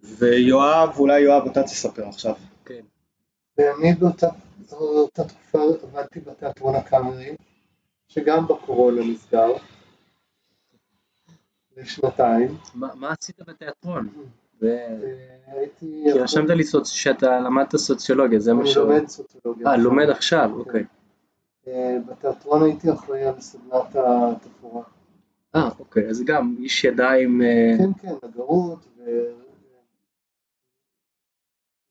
[0.02, 2.34] ויואב, אולי יואב אתה תספר עכשיו.
[2.64, 2.84] כן.
[3.58, 7.36] ואני באותה תקופה עבדתי בתיאטרון הקאמרי
[8.08, 9.52] שגם בקורונה נסגר
[11.76, 12.56] לשנתיים.
[12.74, 14.08] מה עשית בתיאטרון?
[15.46, 16.04] הייתי...
[16.04, 18.76] כי רשמת לי שאתה למדת סוציולוגיה, זה מה ש...
[18.76, 19.66] אני לומד סוציולוגיה.
[19.66, 20.58] אה, לומד עכשיו, כן.
[20.58, 20.84] אוקיי.
[21.68, 24.82] אה, בתיאטרון הייתי אחראי על סדנת התפאורה.
[25.54, 27.42] אה, אוקיי, אז גם איש ידיים...
[27.42, 28.86] אה, כן, כן, נגרות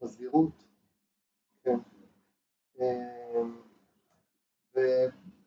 [0.02, 0.64] ומסגירות.
[1.64, 1.78] כן.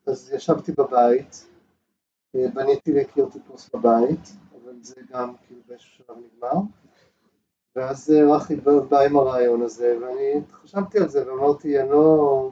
[0.09, 1.45] אה, אז ישבתי בבית,
[2.35, 6.61] אה, בניתי לי קיר טיפוס בבית, אבל זה גם כאילו באיזשהו שלב נגמר,
[7.75, 8.55] ואז רחי
[8.89, 12.51] בא עם הרעיון הזה, ואני חשבתי על זה ואמרתי, אני לא,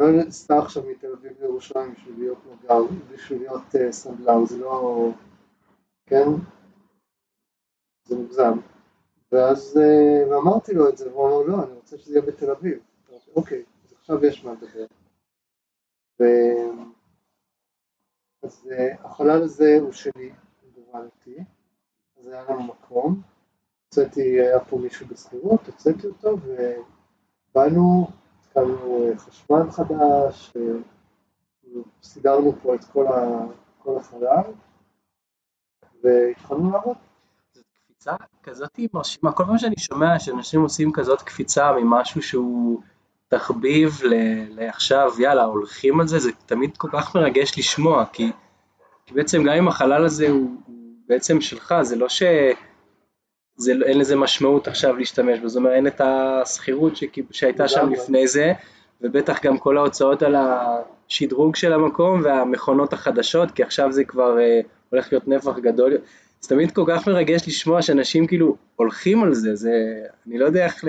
[0.00, 0.06] לא
[0.48, 5.08] עכשיו מתל אביב לירושלים בשביל להיות מגר, בשביל להיות uh, סנדלר, זה לא,
[6.06, 6.26] כן,
[8.04, 8.58] זה מוגזם.
[9.32, 9.80] ואז,
[10.30, 12.78] ואמרתי לו את זה, והוא אמר, לא, אני רוצה שזה יהיה בתל אביב.
[13.10, 14.99] אמרתי, אוקיי, אז עכשיו יש מה לדבר.
[18.42, 20.32] אז אה, החלל הזה הוא שלי,
[20.74, 21.44] גורלתי,
[22.20, 23.22] אז היה לנו מקום,
[23.86, 26.36] הוצאתי, היה פה מישהו בשכירות, הוצאתי אותו
[27.50, 28.08] ובאנו,
[28.40, 30.62] התקלנו אה, חשמל חדש, אה,
[32.02, 33.46] סידרנו פה את כל, ה,
[33.78, 34.52] כל החלל
[36.02, 36.96] והתחלנו לעבוד.
[37.52, 42.82] זאת קפיצה כזאת מרשימה, כל פעם שאני שומע שאנשים עושים כזאת קפיצה ממשהו שהוא
[43.30, 44.00] תחביב
[44.56, 48.30] לעכשיו, יאללה, הולכים על זה, זה תמיד כל כך מרגש לשמוע, כי,
[49.06, 50.76] כי בעצם גם אם החלל הזה הוא, הוא
[51.08, 52.22] בעצם שלך, זה לא ש...
[53.56, 56.92] זה, אין לזה משמעות עכשיו להשתמש בו, זאת אומרת אין את השכירות
[57.30, 58.52] שהייתה שם לפני זה,
[59.00, 64.60] ובטח גם כל ההוצאות על השדרוג של המקום והמכונות החדשות, כי עכשיו זה כבר אה,
[64.90, 65.98] הולך להיות נפח גדול,
[66.40, 69.72] זה תמיד כל כך מרגש לשמוע שאנשים כאילו הולכים על זה, זה
[70.26, 70.84] אני לא יודע איך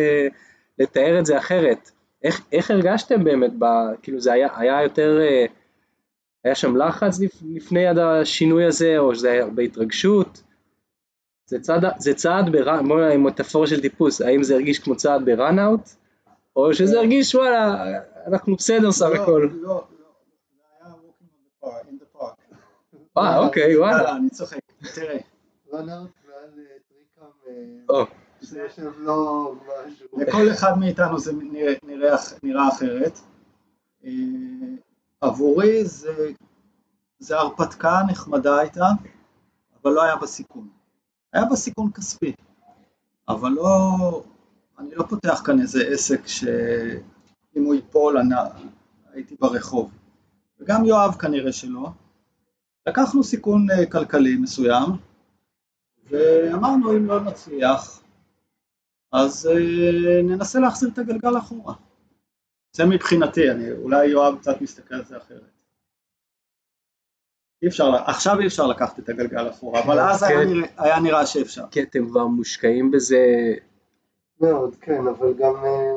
[0.79, 1.91] לתאר את זה אחרת.
[2.23, 3.65] איך, איך הרגשתם באמת, ב,
[4.01, 5.45] כאילו זה היה, היה יותר, אה,
[6.43, 7.19] היה שם לחץ
[7.55, 10.43] לפני עד השינוי הזה, או שזה היה הרבה התרגשות?
[11.45, 12.55] זה צעד, זה צעד,
[13.13, 15.89] עם מטאפורה של טיפוס, האם זה הרגיש כמו צעד בראנאוט,
[16.55, 17.85] או שזה הרגיש וואלה,
[18.27, 19.49] אנחנו בסדר סך לא, הכל.
[19.53, 19.83] לא, לא.
[23.17, 24.15] אה, אוקיי, וואלה.
[24.15, 24.59] אני צוחק,
[24.95, 25.17] תראה.
[25.73, 26.11] ראנאוט
[28.97, 29.55] לא
[30.17, 31.73] לכל אחד מאיתנו זה נראה,
[32.43, 33.19] נראה אחרת.
[34.05, 34.11] אה,
[35.21, 36.31] עבורי זה,
[37.19, 38.85] זה הרפתקה נחמדה הייתה,
[39.83, 40.67] אבל לא היה בה סיכון.
[41.33, 42.33] היה בה סיכון כספי,
[43.29, 43.89] אבל לא,
[44.79, 48.35] אני לא פותח כאן איזה עסק שאם הוא ייפול אני
[49.13, 49.91] הייתי ברחוב.
[50.59, 51.89] וגם יואב כנראה שלא.
[52.87, 54.89] לקחנו סיכון אה, כלכלי מסוים,
[56.09, 58.00] ואמרנו אם לא נצליח
[59.11, 61.73] אז אה, ננסה להחזיר את הגלגל אחורה.
[62.73, 65.41] זה מבחינתי, אני, אולי יואב קצת מסתכל על זה אחרת.
[67.63, 70.49] אי אפשר, עכשיו אי אפשר לקחת את הגלגל אחורה, אבל אז היה כן.
[70.49, 71.67] נראה- היה נראה שאפשר.
[71.71, 73.25] כי אתם כבר מושקעים בזה,
[74.41, 75.55] מאוד, כן, אבל גם...
[75.65, 75.91] אה,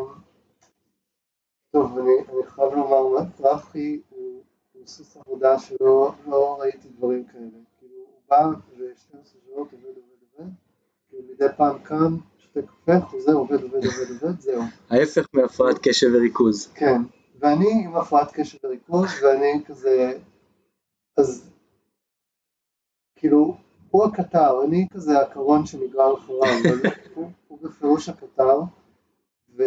[1.73, 7.45] טוב, אני, אני חייב לומר, רחי הוא, הוא סוס עבודה שלא לא ראיתי דברים כאלה.
[7.79, 8.47] כאילו, הוא בא
[8.79, 9.97] ו-12 שעות עובד, עובד,
[10.39, 10.51] עובד,
[11.09, 12.17] כאילו מדי פעם קם,
[12.55, 14.63] שותה קפה, חוזר, עובד, עובד, עובד, עובד, זהו.
[14.91, 16.73] ההפך מהפרעת קשב וריכוז.
[16.75, 17.01] כן,
[17.39, 20.19] ואני עם הפרעת קשב וריכוז, ואני כזה,
[21.17, 21.51] אז
[23.17, 23.57] כאילו,
[23.91, 26.49] הוא הקטר, אני כזה הקרון שנגרר אחריו,
[27.15, 28.61] הוא, הוא בפירוש הקטר,
[29.59, 29.63] ו...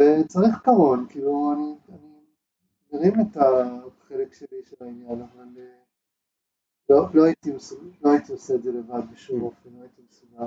[0.00, 2.08] וצריך קרון, כאילו, אני, אני
[2.92, 5.64] מרים את החלק שלי של העניין, אבל אה,
[6.88, 10.46] לא, לא, הייתי, מסוג- לא הייתי עושה את זה לבד בשום אופן, לא הייתי מסוגל.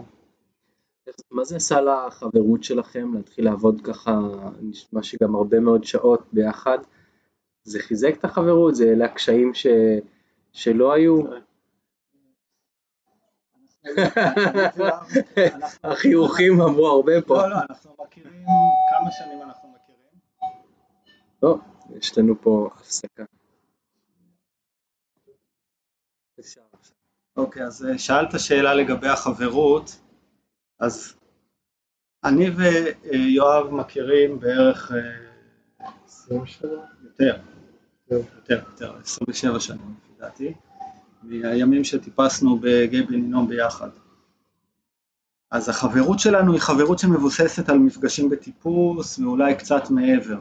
[1.32, 4.20] מה זה עשה לחברות שלכם להתחיל לעבוד ככה,
[4.62, 6.78] נשמע שגם הרבה מאוד שעות ביחד?
[7.64, 8.76] זה חיזק את החברות?
[8.76, 9.68] זה אלה הקשיים ש...
[10.52, 11.22] שלא היו?
[15.84, 17.36] החיוכים אמרו הרבה פה.
[17.36, 18.46] לא, לא, אנחנו מכירים,
[18.90, 20.20] כמה שנים אנחנו מכירים?
[21.44, 21.58] לא,
[21.98, 23.24] יש לנו פה הפסקה.
[27.38, 30.00] אוקיי, אז אה, שאלת שאלה לגבי החברות,
[30.80, 31.14] אז
[32.24, 36.70] אני ויואב מכירים בערך אה, 20 שנה?
[37.04, 37.38] יותר,
[38.12, 38.28] יותר.
[38.36, 40.54] יותר, יותר, 27 שנים לפי דעתי,
[41.24, 43.90] מהימים שטיפסנו בגיא בן הינום ביחד.
[45.52, 50.40] אז החברות שלנו היא חברות שמבוססת על מפגשים בטיפוס ואולי קצת מעבר.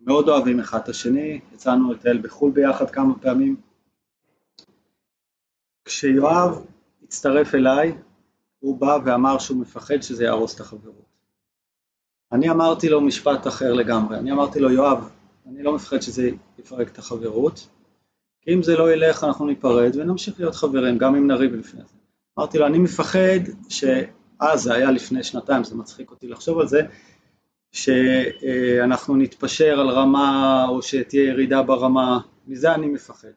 [0.00, 3.56] מאוד אוהבים אחד את השני, יצאנו לטייל בחו"ל ביחד כמה פעמים.
[5.84, 6.66] כשיואב
[7.02, 7.92] הצטרף אליי,
[8.58, 11.08] הוא בא ואמר שהוא מפחד שזה יהרוס את החברות.
[12.32, 15.10] אני אמרתי לו משפט אחר לגמרי, אני אמרתי לו, יואב,
[15.46, 17.68] אני לא מפחד שזה יפרק את החברות,
[18.42, 21.94] כי אם זה לא ילך אנחנו ניפרד ונמשיך להיות חברים, גם אם נריב לפני זה.
[22.38, 26.80] אמרתי לו, אני מפחד שאז, זה היה לפני שנתיים, זה מצחיק אותי לחשוב על זה,
[27.72, 33.28] שאנחנו נתפשר על רמה או שתהיה ירידה ברמה, מזה אני מפחד.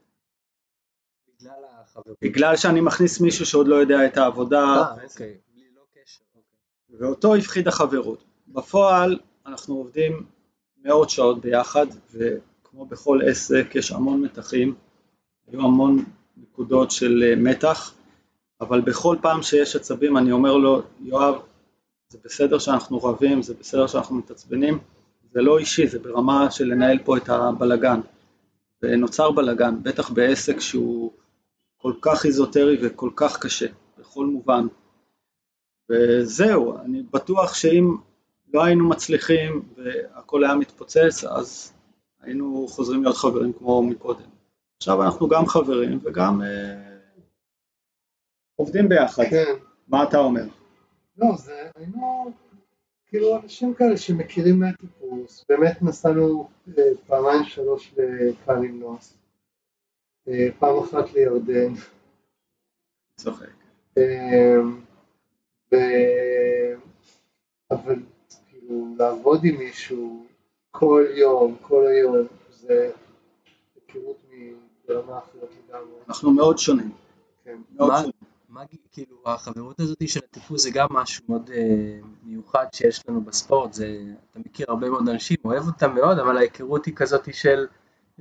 [1.27, 1.70] בגלל.
[2.21, 5.37] בגלל שאני מכניס מישהו שעוד לא יודע את העבודה, אה, אוקיי.
[5.75, 5.81] לא.
[5.81, 6.99] אוקיי.
[6.99, 8.23] ואותו הפחיד החברות.
[8.47, 10.25] בפועל אנחנו עובדים
[10.85, 14.75] מאות שעות ביחד, וכמו בכל עסק יש המון מתחים,
[15.47, 16.05] היו המון
[16.37, 17.93] נקודות של אה, מתח,
[18.61, 21.35] אבל בכל פעם שיש עצבים אני אומר לו, יואב,
[22.09, 24.79] זה בסדר שאנחנו רבים, זה בסדר שאנחנו מתעצבנים,
[25.33, 27.99] זה לא אישי, זה ברמה של לנהל פה את הבלגן.
[28.83, 31.11] ונוצר בלגן, בטח בעסק שהוא
[31.81, 33.67] כל כך איזוטרי וכל כך קשה,
[33.97, 34.67] בכל מובן.
[35.89, 37.95] וזהו, אני בטוח שאם
[38.53, 41.73] לא היינו מצליחים והכל היה מתפוצץ, אז
[42.21, 44.29] היינו חוזרים להיות חברים כמו מקודם.
[44.77, 46.97] עכשיו אנחנו גם חברים וגם אה,
[48.55, 49.23] עובדים ביחד.
[49.29, 49.53] כן.
[49.87, 50.43] מה אתה אומר?
[51.17, 52.31] לא, זה היינו
[53.07, 59.20] כאילו אנשים כאלה שמכירים מהטיפוס, באמת נסענו אה, פעמיים שלוש לקלימנוס, אה,
[60.59, 61.73] פעם אחת לירדן,
[63.17, 63.45] צוחק.
[63.97, 64.55] אה,
[65.71, 65.75] ו...
[67.71, 67.95] אבל
[68.49, 70.25] כאילו לעבוד עם מישהו
[70.71, 72.17] כל יום, כל היום,
[72.49, 72.91] זה
[73.75, 74.17] היכרות
[74.87, 76.91] ברמה אחרת לגמרי, אנחנו מאוד שונים.
[77.43, 77.57] כן.
[77.75, 78.11] מאוד מה- שונים.
[78.49, 83.73] מה, כאילו, החברות הזאת של הטיפוס זה גם משהו מאוד אה, מיוחד שיש לנו בספורט,
[83.73, 83.87] זה,
[84.31, 87.67] אתה מכיר הרבה מאוד אנשים, אוהב אותם מאוד, אבל ההיכרות היא כזאת של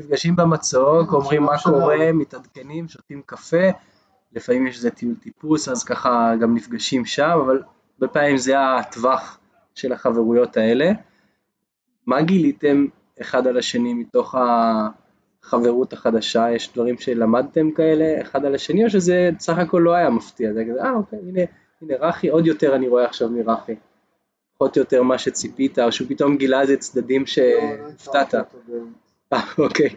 [0.00, 1.58] נפגשים במצוק, אומרים מה.
[1.64, 3.70] קורה, מתעדכנים, שותים קפה,
[4.32, 7.62] לפעמים יש איזה טיול טיפוס, אז ככה גם נפגשים שם, אבל
[7.94, 9.38] הרבה פעמים זה הטווח
[9.74, 10.92] של החברויות האלה.
[12.06, 12.86] מה גיליתם
[13.20, 14.34] אחד על השני מתוך
[15.44, 16.50] החברות החדשה?
[16.50, 20.52] יש דברים שלמדתם כאלה אחד על השני, או שזה סך הכל לא היה מפתיע?
[20.52, 21.40] זה כזה, אה אוקיי, הנה,
[21.82, 23.74] הנה רחי, עוד יותר אני רואה עכשיו מרחי.
[24.54, 28.34] פחות או יותר מה שציפית, או שהוא פתאום גילה איזה צדדים לא, לא שהפתעת.
[29.32, 29.96] אה, אוקיי.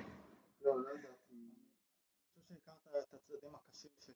[0.66, 1.36] לא, לא ידעתי.
[2.38, 4.14] אני חושב שהכרת את הצדדים הקשים שלי.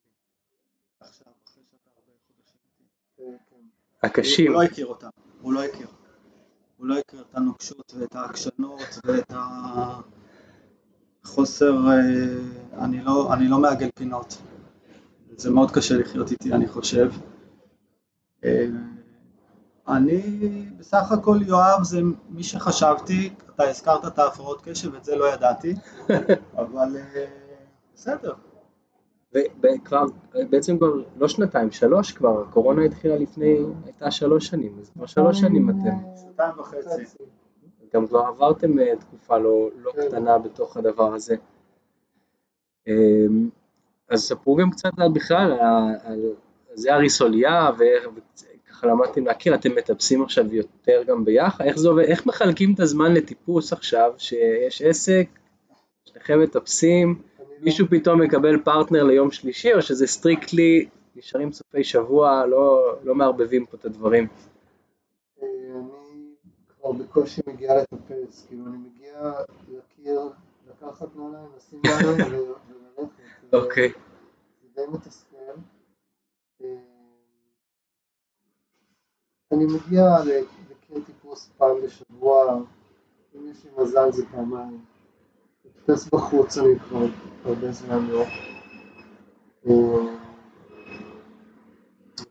[1.00, 2.84] עכשיו, אחרי שאתה הרבה חודשים איתי.
[3.20, 4.06] אה, כן.
[4.06, 4.52] הקשים.
[4.52, 5.08] הוא לא הכיר אותם,
[5.40, 5.86] הוא לא הכיר.
[6.76, 9.32] הוא לא הכיר את הנוקשות ואת העקשנות ואת
[11.24, 14.42] החוסר, אה, אני לא, אני לא מעגל פינות.
[15.36, 17.10] זה מאוד קשה לחיות איתי, אני חושב.
[19.88, 20.40] אני,
[20.78, 25.74] בסך הכל יואב זה מי שחשבתי, אתה הזכרת את ההפרעות קשב, את זה לא ידעתי,
[26.58, 27.24] אבל אה,
[27.94, 28.32] בסדר.
[29.32, 30.04] וכבר,
[30.50, 35.40] בעצם כבר לא שנתיים, שלוש כבר, הקורונה התחילה לפני, הייתה שלוש שנים, אז כבר שלוש
[35.40, 35.96] שנים אתם.
[36.22, 37.04] שנתיים וחצי.
[37.94, 40.08] גם כבר עברתם אה, תקופה לא, לא כן.
[40.08, 41.36] קטנה בתוך הדבר הזה.
[42.86, 43.48] אמ,
[44.10, 45.52] אז ספרו גם קצת על בכלל,
[46.02, 46.20] על
[46.74, 47.70] זה הריסוליה,
[48.78, 52.80] וככה למדתם להכיר, אתם מטפסים עכשיו יותר גם ביחד, איך זה עובד, איך מחלקים את
[52.80, 55.28] הזמן לטיפוס עכשיו, שיש עסק,
[56.04, 57.22] שניכם מטפסים,
[57.60, 63.66] מישהו פתאום מקבל פרטנר ליום שלישי, או שזה strictly, נשארים סופי שבוע, לא, לא מערבבים
[63.66, 64.26] פה את הדברים?
[65.42, 66.34] אה, אני
[66.80, 69.32] כבר בקושי מגיע לטפס, כאילו אני מגיע
[69.68, 70.20] לקיר,
[70.70, 73.12] לקחת נעליים, לשים נעליים וללכת.
[73.52, 73.88] אוקיי.
[74.62, 75.36] זה די מתסכל.
[76.62, 76.68] אה,
[79.52, 82.54] אני מגיע לקיר טיפוס פעם בשבוע,
[83.34, 84.84] אם יש לי מזל זה פעמיים.
[85.64, 87.06] לטפס בחוץ אני כבר
[87.44, 88.24] הרבה זמן לא.
[89.66, 89.74] אה,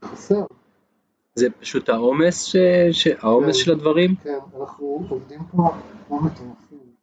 [0.04, 0.46] חסר.
[1.36, 2.56] זה פשוט העומס, ש...
[2.92, 3.08] ש...
[3.08, 3.64] העומס כן.
[3.64, 4.16] של הדברים?
[4.16, 5.70] כן, אנחנו עובדים פה
[6.08, 6.96] כמו מטורפים.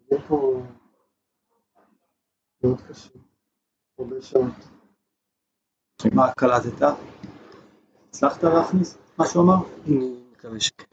[0.00, 0.62] עובדים פה
[2.64, 3.10] מאוד קשה.
[3.98, 4.52] הרבה שעות.
[6.12, 6.86] מה קלטת?
[8.08, 9.56] הצלחת להכניס מה שהוא אמר?
[9.86, 10.84] אני מקווה שכן.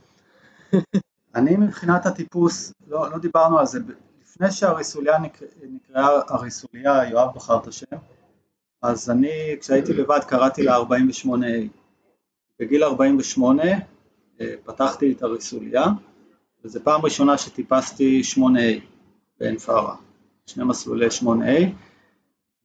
[1.35, 3.79] אני מבחינת הטיפוס, לא, לא דיברנו על זה,
[4.21, 7.97] לפני שהריסוליה נקרא, נקראה הריסוליה, יואב בחר את השם,
[8.81, 11.67] אז אני כשהייתי לבד קראתי לה 48A.
[12.59, 13.63] בגיל 48
[14.41, 15.85] אה, פתחתי את הריסוליה,
[16.63, 18.81] וזו פעם ראשונה שטיפסתי 8A
[19.39, 19.95] בעין פארה,
[20.45, 21.69] שני מסלולי 8A,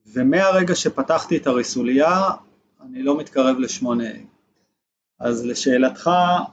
[0.07, 2.31] ומהרגע שפתחתי את הריסוליה
[2.81, 4.36] אני לא מתקרב ל-8A.
[5.19, 6.11] אז לשאלתך,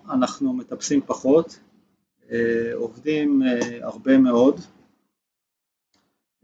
[0.10, 1.60] אנחנו מטפסים פחות,
[2.32, 4.60] אה, עובדים אה, הרבה מאוד,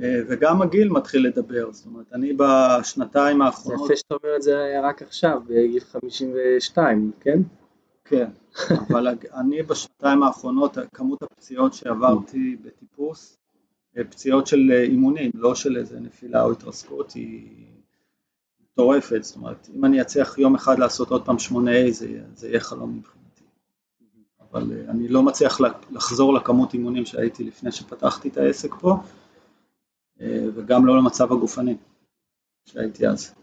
[0.01, 4.41] אה, וגם הגיל מתחיל לדבר, זאת אומרת, אני בשנתיים זה האחרונות, יפה שאתה אומר את
[4.41, 7.39] זה רק עכשיו, בגיל 52, כן?
[8.05, 8.29] כן,
[8.69, 9.07] אבל
[9.39, 13.37] אני בשנתיים האחרונות, כמות הפציעות שעברתי בטיפוס,
[14.09, 17.65] פציעות של אימונים, לא של איזה נפילה או התרסקות, היא
[18.79, 22.59] מטורפת, זאת אומרת, אם אני אצליח יום אחד לעשות עוד פעם 8A, זה, זה יהיה
[22.59, 23.43] חלום מבחינתי.
[24.51, 25.59] אבל אה, אני לא מצליח
[25.91, 28.97] לחזור לכמות אימונים שהייתי לפני שפתחתי את העסק פה,
[30.21, 31.77] אה, וגם לא למצב הגופני
[32.65, 33.33] שהייתי אז.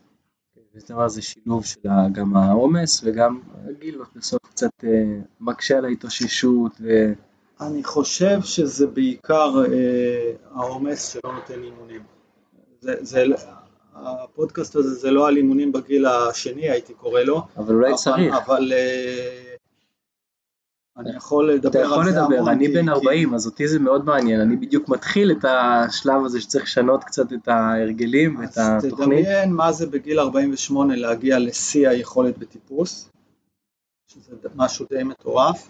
[0.74, 1.80] וזה דבר זה שילוב של
[2.12, 7.12] גם העומס וגם הגיל בסוף קצת אה, מקשה על ההתאוששות ו...
[7.60, 9.52] אני חושב שזה בעיקר
[10.54, 12.02] העומס שלא נותן אימונים.
[12.80, 13.24] זה, זה,
[14.02, 18.34] הפודקאסט הזה זה לא על אימונים בגיל השני הייתי קורא לו, אבל אולי אבל, צריך.
[18.34, 19.54] אבל אה,
[20.96, 23.46] אני יכול לדבר אתה יכול על זה לדבר, המון, אני כי- בן כי- 40 אז
[23.46, 28.36] אותי זה מאוד מעניין, אני בדיוק מתחיל את השלב הזה שצריך לשנות קצת את ההרגלים
[28.40, 29.24] ואת אז התוכנית.
[29.26, 33.08] תדמיין מה זה בגיל 48 להגיע לשיא היכולת בטיפוס,
[34.06, 35.68] שזה משהו די מטורף,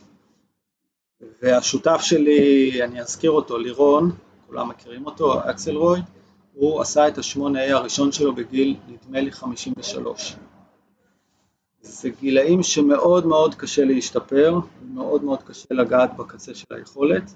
[1.42, 4.10] והשותף שלי, אני אזכיר אותו, לירון,
[4.46, 6.04] כולם מכירים אותו, אקסלרויד,
[6.56, 10.36] הוא עשה את ה-8A הראשון שלו בגיל, נדמה לי 53.
[11.80, 14.58] זה גילאים שמאוד מאוד קשה להשתפר,
[14.94, 17.34] מאוד מאוד קשה לגעת בקצה של היכולת,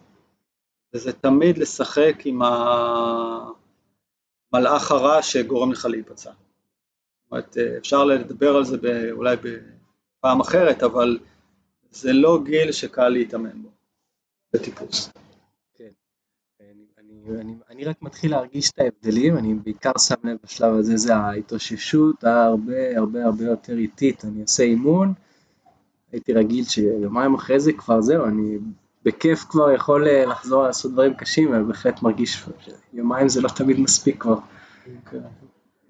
[0.94, 2.42] וזה תמיד לשחק עם
[4.52, 6.30] המלאך הרע שגורם לך להיפצע.
[6.30, 8.76] זאת אומרת, אפשר לדבר על זה
[9.11, 11.18] אולי בפעם אחרת, אבל
[11.90, 13.68] זה לא גיל שקל להתאמן בו,
[14.52, 15.09] בטיפוס.
[15.09, 15.30] כן.
[17.28, 22.24] אני, אני, רק מתחיל להרגיש את ההבדלים, אני בעיקר שם לב בשלב הזה, זה ההתאוששות
[22.24, 25.12] הרבה הרבה הרבה יותר איטית, אני עושה אימון,
[26.12, 28.59] הייתי רגיל שיומיים אחרי זה כבר זהו, אני
[29.04, 32.44] בכיף כבר יכול אה, לחזור לעשות דברים קשים, אבל בהחלט מרגיש
[32.92, 34.38] שיומיים זה לא תמיד מספיק כבר.
[35.11, 35.18] כן.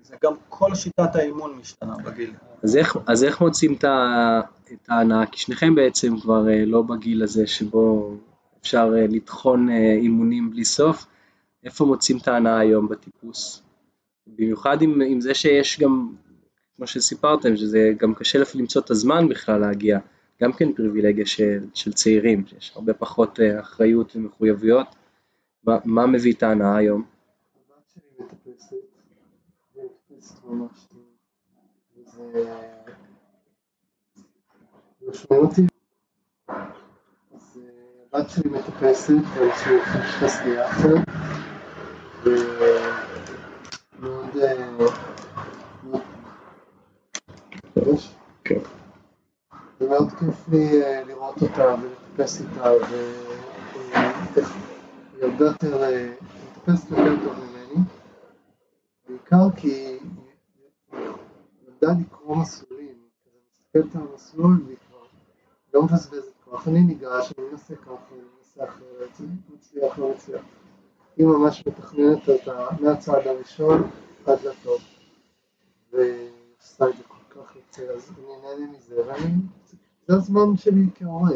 [0.03, 2.33] זה גם כל שיטת האימון משתנה בגיל.
[2.63, 3.85] אז איך, אז איך מוצאים את,
[4.89, 5.27] ההנאה?
[5.27, 8.15] כי שניכם בעצם כבר אה, לא בגיל הזה שבו
[8.61, 11.07] אפשר אה, לטחון אימונים בלי סוף.
[11.65, 13.63] איפה מוצאים את ההנאה היום בטיפוס?
[14.27, 16.13] במיוחד עם, עם זה שיש גם,
[16.77, 19.99] כמו שסיפרתם, שזה גם קשה למצוא את הזמן בכלל להגיע.
[20.43, 24.87] גם כן פריבילגיה של, של צעירים, שיש הרבה פחות אה, אחריות ומחויבויות.
[25.65, 27.05] מה, מה מביא את ההנאה היום?
[32.19, 32.41] אה,
[38.13, 40.89] הבת שלי מטפסת, ואנחנו הולכים לטפס ביחד,
[42.25, 42.77] ומאוד...
[44.37, 44.71] אה.
[49.81, 53.95] ומאוד כיף לי אה, לראות אותה ולטפס איתה, והיא
[55.23, 56.11] הרבה יותר, אה, היא
[56.57, 57.85] מטפסת יותר טוב ממני,
[59.09, 60.01] בעיקר כי היא
[61.69, 65.07] למדה לקרוא מסלולים, היא מסתכלת על המסלול והיא כבר
[65.75, 69.21] לא מבזבזת כוח, אני ניגש, אני מנסה ככה, אני מנסה אחרת,
[69.55, 70.43] מצליח, לא מצליח.
[71.17, 73.91] היא ממש מתכננת אותה מהצעד הראשון
[74.27, 74.81] עד לטוב.
[75.93, 79.33] והיא עושה את זה כל כך יוצא, אז אני נהנה מזה, ואני,
[80.07, 81.31] זה הזמן שלי כהורה.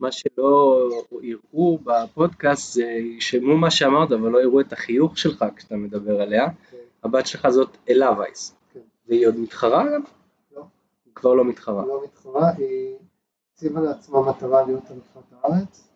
[0.00, 0.88] מה שלא
[1.22, 6.46] יראו בפודקאסט זה ישמעו מה שאמרת אבל לא יראו את החיוך שלך כשאתה מדבר עליה.
[6.70, 8.54] כן, הבת שלך זאת אלה וייס.
[8.72, 8.80] כן.
[9.08, 10.00] והיא עוד מתחרה גם?
[10.56, 10.62] לא.
[11.06, 11.82] היא כבר לא מתחרה.
[11.82, 12.96] היא לא מתחרה, היא
[13.54, 15.88] הציבה לעצמה מטרה להיות אלופת הארץ,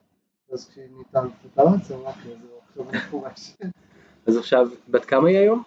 [0.53, 2.64] אז כשהיא נהייתה אלופת הארץ, היא אמרה, אוקיי, זהו, פורשת.
[4.27, 5.63] אז עכשיו, בת כמה היא היום?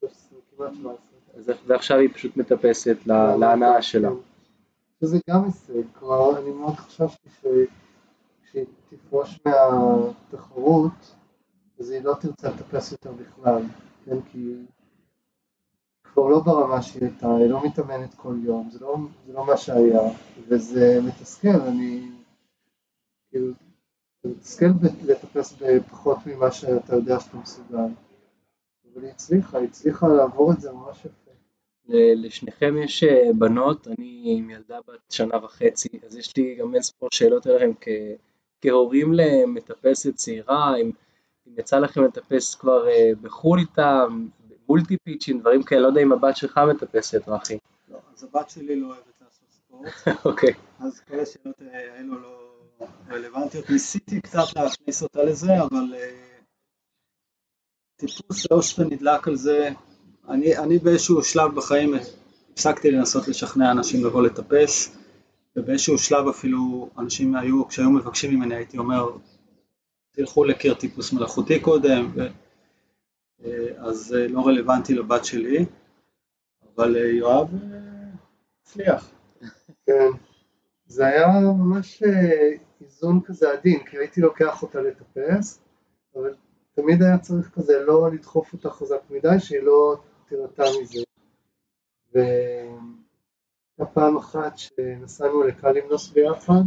[0.00, 0.12] כמעט
[0.56, 0.92] 17.
[1.36, 4.10] אז- ועכשיו היא פשוט מטפסת להנאה שלה.
[5.00, 11.14] שזה גם הישג, כלומר אני מאוד חששתי שכשהיא תפרוש מהתחרות
[11.78, 13.62] אז היא לא תרצה לטפס יותר בכלל,
[14.04, 14.64] כן, כי היא
[16.04, 18.96] כבר לא ברמה שהיא הייתה, היא לא מתאמנת כל יום, זה לא,
[19.26, 20.00] זה לא מה שהיה,
[20.48, 22.10] וזה מתסכל, אני
[23.30, 23.52] כאילו,
[24.24, 27.76] ב- לטפס בפחות ממה שאתה יודע שאתה מסוגל,
[28.94, 31.24] אבל היא הצליחה, היא הצליחה לעבור את זה ממש יפה.
[31.88, 36.82] לשניכם יש אה, בנות, אני עם ילדה בת שנה וחצי, אז יש לי גם אין
[36.82, 37.70] ספור שאלות אליכם
[38.60, 40.90] כהורים למטפסת צעירה, אם,
[41.46, 44.26] אם יצא לכם לטפס כבר אה, בחו"ל איתם,
[44.68, 47.58] מולטי פיצ'ים, דברים כאלה, לא יודע אם הבת שלך מטפסת, רחי.
[47.88, 49.88] לא, אז הבת שלי לא אוהבת לעשות ספורט,
[50.32, 52.53] אוקיי, אז כל השאלות האלו לא
[53.10, 53.70] רלוונטיות.
[53.70, 56.24] ניסיתי קצת להכניס אותה לזה, אבל אה,
[57.96, 59.70] טיפוס לא שאתה נדלק על זה.
[60.28, 61.94] אני, אני באיזשהו שלב בחיים
[62.52, 64.96] הפסקתי לנסות לשכנע אנשים לבוא לטפס,
[65.56, 69.06] ובאיזשהו שלב אפילו אנשים היו, כשהיו מבקשים ממני הייתי אומר,
[70.10, 72.26] תלכו לקיר טיפוס מלאכותי קודם, ו,
[73.44, 75.64] אה, אז אה, לא רלוונטי לבת שלי,
[76.76, 77.48] אבל יואב
[78.62, 79.10] הצליח.
[79.86, 80.08] כן,
[80.86, 85.62] זה היה ממש אה, איזון כזה עדין, כי הייתי לוקח אותה לטפס,
[86.14, 86.34] אבל
[86.74, 89.96] תמיד היה צריך כזה לא לדחוף אותה חזק מדי, שהיא לא
[90.28, 91.00] תירתע מזה.
[92.12, 96.62] והייתה פעם אחת שנסענו לקלימנוס ביחד,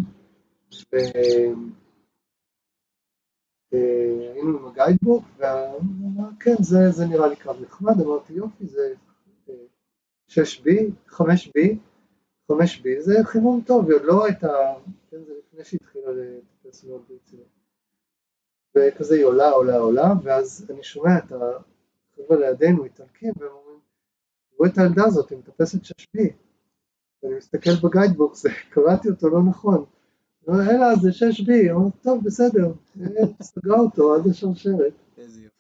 [3.72, 5.82] והיינו עם הגיידבוק, והוא
[6.16, 8.94] אמר, כן, זה, זה נראה לי קו נחמד, אמרתי, יופי, זה
[9.50, 9.54] אה,
[10.30, 10.70] 6B,
[11.10, 11.78] 5B,
[12.52, 14.74] 5B, זה חימום טוב, היא עוד לא הייתה,
[15.12, 17.48] כן, זה לפני שהתחילה לטפס מאוד ברצינות.
[18.76, 23.80] וכזה היא עולה, עולה, עולה, ואז אני שומע את החבר'ה לידינו, איטלקים, והם אומרים,
[24.50, 26.20] תראו את הילדה הזאת, היא מטפסת 6B.
[27.24, 28.36] ואני מסתכל בגיידבוק,
[28.74, 29.86] קראתי אותו לא נכון.
[30.50, 32.72] אלא זה 6B, הוא אומר, טוב, בסדר,
[33.02, 33.08] אה,
[33.42, 34.94] סגרה אותו עד השרשרת.
[35.18, 35.56] איזה יופי.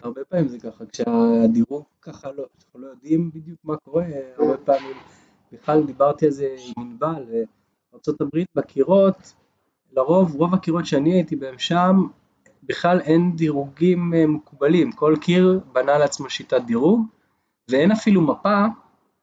[0.00, 4.04] הרבה פעמים זה ככה, כשהדירוג ככה לא, אנחנו לא יודעים בדיוק מה קורה,
[4.36, 4.96] הרבה פעמים,
[5.52, 7.24] בכלל דיברתי על זה עם ענבל,
[7.92, 9.34] בארה"ב בקירות,
[9.92, 12.06] לרוב, רוב הקירות שאני הייתי בהם שם,
[12.62, 17.06] בכלל אין דירוגים אה, מקובלים, כל קיר בנה לעצמו שיטת דירוג,
[17.70, 18.64] ואין אפילו מפה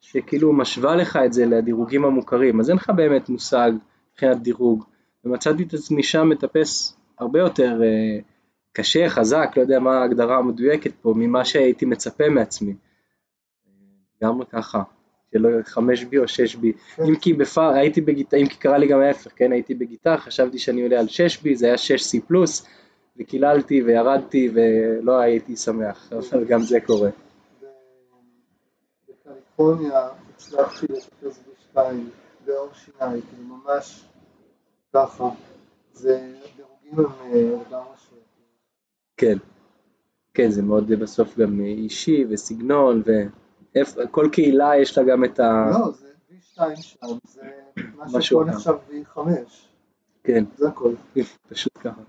[0.01, 3.71] שכאילו משווה לך את זה לדירוגים המוכרים, אז אין לך באמת מושג
[4.11, 4.84] מבחינת דירוג,
[5.23, 8.19] ומצאתי את עצמי שם מטפס הרבה יותר אה,
[8.73, 12.75] קשה, חזק, לא יודע מה ההגדרה המדויקת פה, ממה שהייתי מצפה מעצמי.
[14.23, 14.84] גם ככה,
[15.32, 16.65] שלא 5B או 6B.
[17.07, 20.59] אם כי בפאר, הייתי בגיטה, אם כי קרה לי גם ההפך, כן, הייתי בגיטה, חשבתי
[20.59, 22.65] שאני עולה על 6B, זה היה 6C פלוס,
[23.17, 27.09] וקיללתי וירדתי ולא הייתי שמח, אבל גם זה קורה.
[29.09, 32.09] בקליפורניה הצלחתי לטפס בשתיים,
[32.45, 34.05] באור שיניים, כאילו ממש
[34.93, 35.30] ככה.
[35.93, 38.09] זה, הדירוגים הם אה, לגמרי ש...
[39.17, 39.38] כן,
[40.34, 43.01] כן, זה מאוד בסוף גם אישי וסגנון,
[43.78, 45.65] וכל קהילה יש לה גם את ה...
[45.72, 47.41] לא, זה V2 שם, זה
[47.95, 48.51] משהו אחר.
[48.51, 49.20] נחשב V5,
[50.24, 50.93] כן, זה הכל.
[51.49, 52.01] פשוט ככה.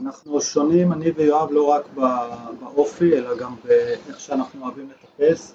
[0.00, 1.88] אנחנו שונים, אני ויואב, לא רק
[2.60, 5.54] באופי, אלא גם באיך שאנחנו אוהבים לטפס,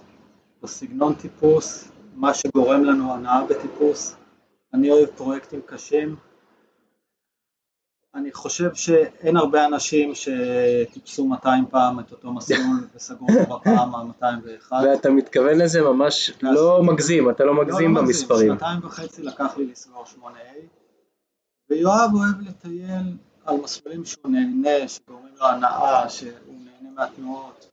[0.63, 4.15] בסגנון טיפוס, מה שגורם לנו הנאה בטיפוס.
[4.73, 6.15] אני אוהב פרויקטים קשים.
[8.15, 14.73] אני חושב שאין הרבה אנשים שטיפסו 200 פעם את אותו מסלול וסגרו אותו בפעם ה-201.
[14.83, 18.51] ואתה מתכוון לזה ממש לא מגזים, אתה לא מגזים במספרים.
[18.51, 20.27] שנתיים וחצי לקח לי לסגור 8A,
[21.69, 27.69] ויואב אוהב לטייל על מסלולים שהוא נהנה, שגורמים לו הנאה, שהוא נהנה מהתנועות.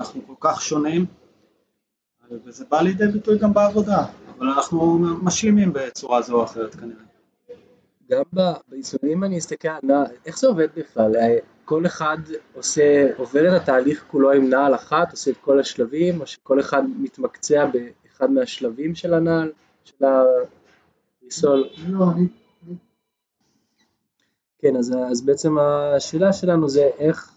[0.00, 1.06] אנחנו כל כך שונים,
[2.30, 4.04] וזה בא לידי ביטוי גם בעבודה,
[4.38, 7.07] אבל אנחנו משלימים בצורה זו או אחרת כנראה.
[8.10, 8.22] גם
[8.68, 11.16] ביישומים אני אסתכל נעל, איך זה עובד בכלל?
[11.16, 12.18] אה, כל אחד
[12.54, 16.82] עושה, עובר את התהליך כולו עם נעל אחת, עושה את כל השלבים, או שכל אחד
[16.98, 19.52] מתמקצע באחד מהשלבים של הנעל,
[19.84, 20.04] של
[21.22, 21.68] הריסול?
[21.88, 22.04] לא.
[22.16, 22.26] אני-
[24.58, 27.32] כן, אז, אז בעצם השאלה שלנו זה איך,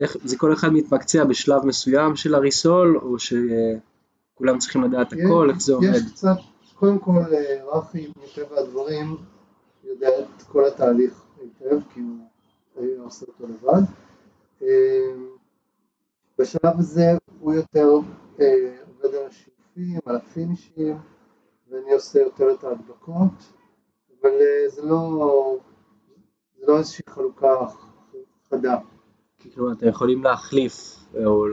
[0.00, 5.58] איך זה כל אחד מתמקצע בשלב מסוים של הריסול, או שכולם צריכים לדעת הכל, איך
[5.60, 5.88] זה עובד?
[5.94, 6.36] יש קצת,
[6.74, 7.20] קודם כל
[7.72, 9.16] רפי מטבע הדברים
[9.94, 12.00] יודע את כל התהליך היטב, כי
[12.74, 13.82] הוא עושה אותו לבד.
[16.38, 17.02] בשלב הזה
[17.40, 20.96] הוא יותר עובד על השיופים, על הפינישים,
[21.70, 23.30] ואני עושה יותר את ההדבקות,
[24.22, 24.30] אבל
[24.68, 25.58] זה לא,
[26.60, 27.54] זה לא איזושהי חלוקה
[28.50, 28.76] חדה.
[29.38, 31.44] כאילו אתם יכולים להחליף, או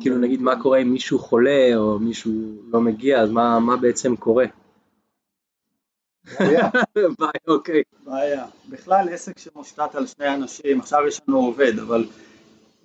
[0.00, 2.32] כאילו נגיד מה קורה אם מישהו חולה או מישהו
[2.66, 4.44] לא מגיע, אז מה, מה בעצם קורה?
[6.38, 6.68] בעיה.
[7.18, 7.82] בעיה, אוקיי.
[8.04, 8.46] בעיה.
[8.68, 12.06] בכלל עסק שמושתת על שני אנשים, עכשיו יש לנו עובד, אבל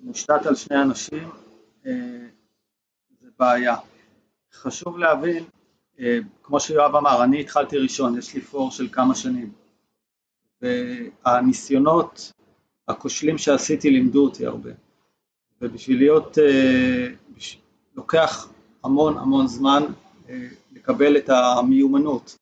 [0.02, 1.30] מושתת על שני אנשים,
[1.86, 1.92] אה,
[3.22, 3.76] זה בעיה.
[4.54, 5.44] חשוב להבין,
[6.00, 9.52] אה, כמו שיואב אמר, אני התחלתי ראשון, יש לי פור של כמה שנים.
[10.62, 12.32] והניסיונות
[12.88, 14.70] הכושלים שעשיתי לימדו אותי הרבה.
[15.62, 17.08] ובשביל להיות, אה,
[17.96, 18.50] לוקח
[18.84, 19.84] המון המון זמן
[20.72, 22.38] לקבל את המיומנות,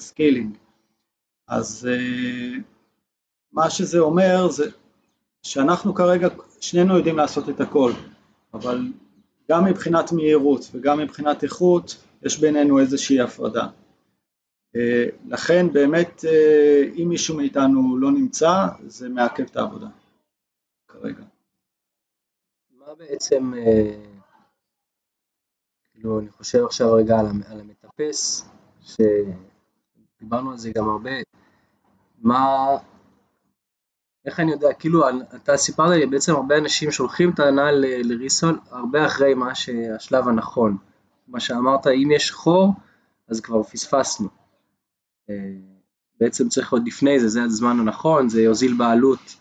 [0.00, 0.56] את ה skilling.
[1.48, 2.58] אז אה,
[3.52, 4.70] מה שזה אומר זה
[5.42, 6.28] שאנחנו כרגע,
[6.60, 7.92] שנינו יודעים לעשות את הכל,
[8.54, 8.92] אבל
[9.50, 13.66] גם מבחינת מהירות וגם מבחינת איכות, יש בינינו איזושהי הפרדה.
[14.76, 19.88] אה, לכן באמת אה, אם מישהו מאיתנו לא נמצא זה מעכב את העבודה
[20.88, 21.22] כרגע.
[22.70, 23.52] מה בעצם,
[25.92, 28.48] כאילו אני חושב עכשיו רגע על המטפס,
[30.20, 31.10] שדיברנו על זה גם הרבה,
[32.18, 32.66] מה,
[34.26, 35.04] איך אני יודע, כאילו
[35.34, 40.76] אתה סיפרת לי בעצם הרבה אנשים שולחים את הנעל לריסול הרבה אחרי מה שהשלב הנכון,
[41.28, 42.74] מה שאמרת אם יש חור
[43.28, 44.28] אז כבר פספסנו.
[46.20, 49.36] בעצם צריך עוד לפני זה, זה הזמן הנכון, זה יוזיל בעלות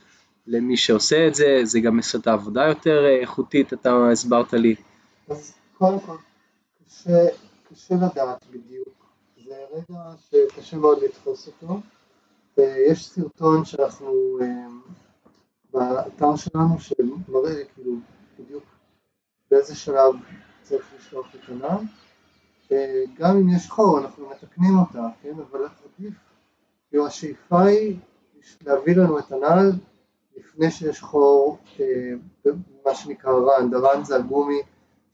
[0.47, 4.75] למי שעושה את זה, זה גם יעשה את העבודה יותר אה, איכותית, אתה הסברת לי.
[5.29, 6.15] אז קודם כל,
[6.85, 7.27] קשה,
[7.69, 8.98] קשה לדעת בדיוק,
[9.49, 11.79] זה רגע שקשה מאוד לתפוס אותו,
[12.57, 14.67] ויש סרטון שאנחנו אה,
[15.73, 17.95] באתר שלנו שמראה כאילו
[18.39, 18.63] בדיוק
[19.51, 20.13] באיזה שלב
[20.61, 21.79] צריך לשלוח את הנער,
[23.17, 26.13] גם אם יש חור אנחנו מתקנים אותה, כן, אבל עדיף,
[26.89, 27.97] כאילו השאיפה היא
[28.65, 29.71] להביא לנו את הנעל
[30.37, 31.85] לפני שיש חור, אה,
[32.85, 34.61] מה שנקרא רן, הרן זה הגומי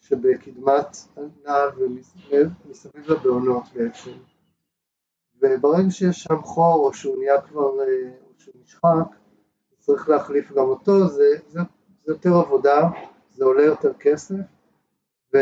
[0.07, 2.47] שבקדמת הנעל ומסביב
[3.07, 4.11] לבעונות בעצם,
[5.35, 9.15] וברגע שיש שם חור או שהוא נהיה כבר, אה, או שהוא נשחק,
[9.79, 11.59] צריך להחליף גם אותו, זה, זה,
[12.03, 12.89] זה יותר עבודה,
[13.29, 14.35] זה עולה יותר כסף,
[15.33, 15.37] ו...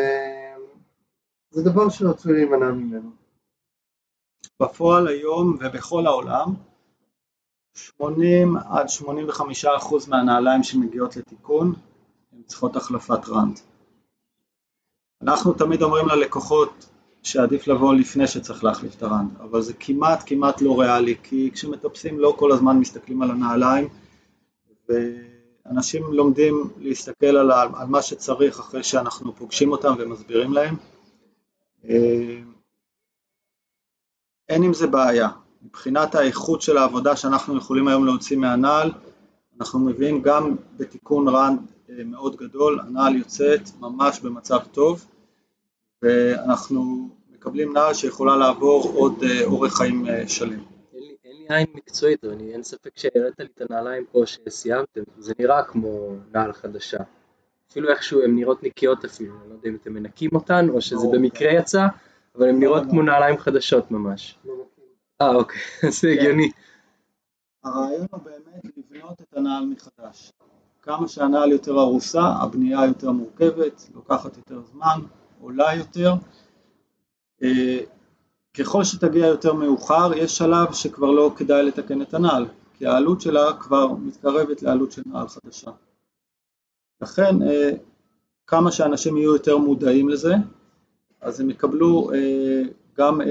[1.50, 3.12] זה דבר שרצוי להימנע ממנו.
[4.62, 6.54] בפועל היום ובכל העולם
[7.74, 11.74] 80 עד 85 אחוז מהנעליים שמגיעות לתיקון
[12.32, 13.60] הן צריכות החלפת רנד.
[15.24, 16.90] אנחנו תמיד אומרים ללקוחות
[17.24, 22.20] שעדיף לבוא לפני שצריך להחליף את הרנד, אבל זה כמעט כמעט לא ריאלי, כי כשמטפסים
[22.20, 23.88] לא כל הזמן מסתכלים על הנעליים,
[24.90, 30.76] ואנשים לומדים להסתכל על, על מה שצריך אחרי שאנחנו פוגשים אותם ומסבירים להם.
[31.90, 32.40] אה,
[34.50, 35.30] אין עם זה בעיה.
[35.62, 38.92] מבחינת האיכות של העבודה שאנחנו יכולים היום להוציא מהנעל,
[39.60, 41.56] אנחנו מביאים גם בתיקון רן
[41.90, 45.06] אה, מאוד גדול, הנעל יוצאת ממש במצב טוב,
[46.04, 50.60] ואנחנו מקבלים נעל שיכולה לעבור עוד אה, אורך חיים שלם.
[51.24, 55.64] אין לי עין מקצועית, אבל אין ספק שהראית לי את הנעליים פה שסיימתם, זה נראה
[55.64, 56.98] כמו נעל חדשה.
[57.72, 61.08] אפילו איכשהו הן נראות נקיות אפילו, אני לא יודע אם אתם מנקים אותן או שזה
[61.14, 61.88] במקרה יצא,
[62.36, 64.38] אבל הן נראות כמו נעליים חדשות ממש.
[65.22, 65.62] אה אוקיי,
[66.02, 66.52] זה הגיוני.
[67.64, 70.32] הרעיון הוא באמת לבנות את הנעל מחדש.
[70.82, 75.00] כמה שהנעל יותר ארוסה, הבנייה יותר מורכבת, לוקחת יותר זמן,
[75.44, 76.14] עולה יותר.
[77.44, 77.80] אה,
[78.54, 82.46] ככל שתגיע יותר מאוחר, יש שלב שכבר לא כדאי לתקן את הנעל,
[82.78, 85.72] כי העלות שלה כבר מתקרבת לעלות של נעל חדשה.
[87.02, 87.72] לכן אה,
[88.48, 90.34] כמה שאנשים יהיו יותר מודעים לזה,
[91.22, 92.62] אז הם יקבלו אה,
[92.98, 93.22] גם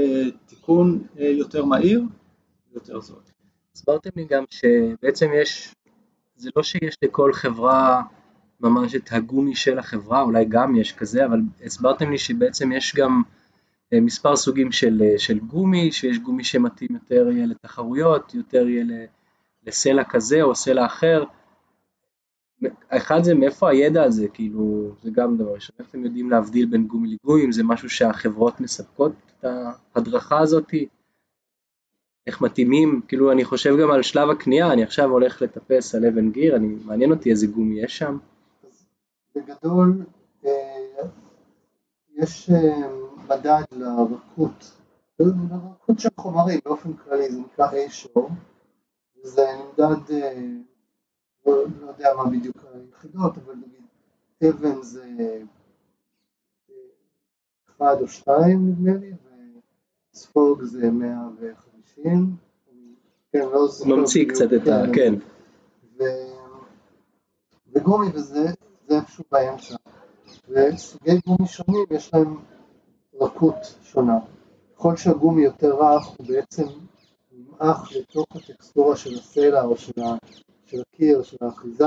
[0.46, 2.02] תיקון יותר מהיר
[2.72, 3.18] ויותר זול.
[3.74, 5.74] הסברתם לי גם שבעצם יש,
[6.36, 8.02] זה לא שיש לכל חברה
[8.62, 13.22] ממש את הגומי של החברה, אולי גם יש כזה, אבל הסברתם לי שבעצם יש גם
[13.92, 18.84] מספר סוגים של, של גומי, שיש גומי שמתאים יותר יהיה לתחרויות, יותר יהיה
[19.66, 21.24] לסלע כזה או סלע אחר,
[22.88, 26.86] אחד זה מאיפה הידע הזה, כאילו, זה גם דבר ראשון, איך אתם יודעים להבדיל בין
[26.86, 29.44] גומי לגומי, אם זה משהו שהחברות מספקות את
[29.94, 30.88] ההדרכה הזאתי?
[32.26, 36.30] איך מתאימים, כאילו אני חושב גם על שלב הקנייה, אני עכשיו הולך לטפס על אבן
[36.30, 38.18] גיר, אני, מעניין אותי איזה גומי יש שם.
[39.34, 40.04] בגדול,
[40.44, 41.02] אה,
[42.14, 42.88] יש אה,
[43.28, 44.72] מדד לרכות,
[45.18, 48.20] לרכות של חומרים באופן כללי, זה נקרא A-Show,
[49.22, 50.46] זה נמדד, אה,
[51.46, 53.82] לא, לא יודע מה בדיוק היחידות, אבל נגיד
[54.48, 55.04] אבן זה
[57.68, 59.12] אחד או שתיים נדמה לי,
[60.14, 62.36] וספוג זה 150,
[63.32, 63.96] כן, לא זוכר.
[63.96, 64.82] ממציא קצת את ה...
[64.94, 65.14] כן.
[67.74, 68.46] וגומי וזה,
[69.12, 69.74] איפשהו באמצע.
[70.48, 72.40] וסוגי גומי שונים יש להם
[73.20, 74.18] רכות שונה.
[74.76, 76.64] ככל שהגומי יותר רך הוא בעצם
[77.32, 80.14] נמעך לתוך הטקסטורה של הסלע או של, ה,
[80.66, 81.84] של הקיר, של האחיזה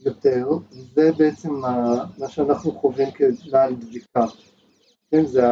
[0.00, 4.24] יותר, וזה בעצם מה, מה שאנחנו חווים כנעל דביקה.
[5.10, 5.42] כן, זה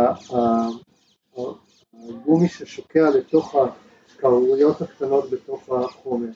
[1.93, 3.55] הגומי ששוקע לתוך
[4.16, 6.29] הקרוריות הקטנות בתוך החומר.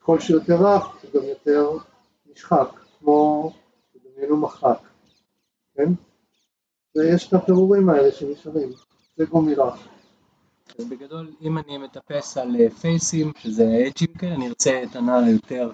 [0.00, 1.78] ככל שיותר רך הוא גם יותר
[2.26, 3.52] נשחק, כמו,
[3.92, 4.78] תדמיינו מחק,
[5.74, 5.92] כן?
[6.96, 8.68] ויש את הפירורים האלה שנשארים,
[9.16, 9.88] זה גומי רך.
[10.78, 15.24] אז בגדול, אם אני מטפס על אה, פייסים, שזה אג'ים כאלה, אני ארצה את הנעל
[15.24, 15.70] היותר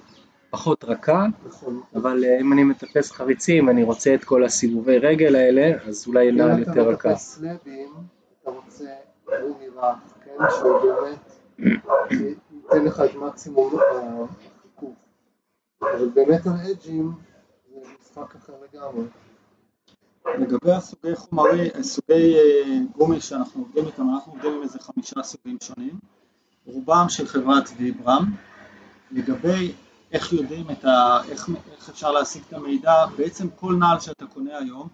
[0.51, 1.81] פחות רכה, נכון.
[1.95, 6.33] אבל אה, אם אני מטפס חריצים, אני רוצה את כל הסיבובי רגל האלה, אז אולי
[6.33, 6.89] נעל יותר רכה.
[6.89, 7.93] אם אתה מטפס סלאבים,
[8.43, 8.85] אתה רוצה
[9.27, 10.45] גומי רך, כן?
[10.51, 11.33] שהוא באמת
[12.53, 13.75] ייתן לך את מקסימום.
[15.83, 17.13] אבל באמת על אג'ים
[17.75, 19.05] זה משחק אחר לגמרי.
[20.39, 25.57] לגבי הסוגי חומרי, סוגי אה, גומי שאנחנו עובדים איתם, אנחנו עובדים עם איזה חמישה סוגים
[25.63, 25.99] שונים,
[26.67, 28.35] רובם של חברת ויברם.
[29.11, 29.73] לגבי
[30.13, 31.21] איך יודעים את ה...
[31.29, 34.89] איך, איך אפשר להשיג את המידע, בעצם כל נעל שאתה קונה היום,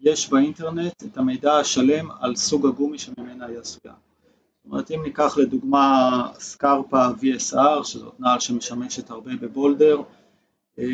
[0.00, 3.94] יש באינטרנט את המידע השלם על סוג הגומי שממנה היא עשויה.
[4.70, 10.02] אומרת, אם ניקח לדוגמה סקרפה VSR, שזאת נעל שמשמשת הרבה בבולדר,
[10.78, 10.84] אה,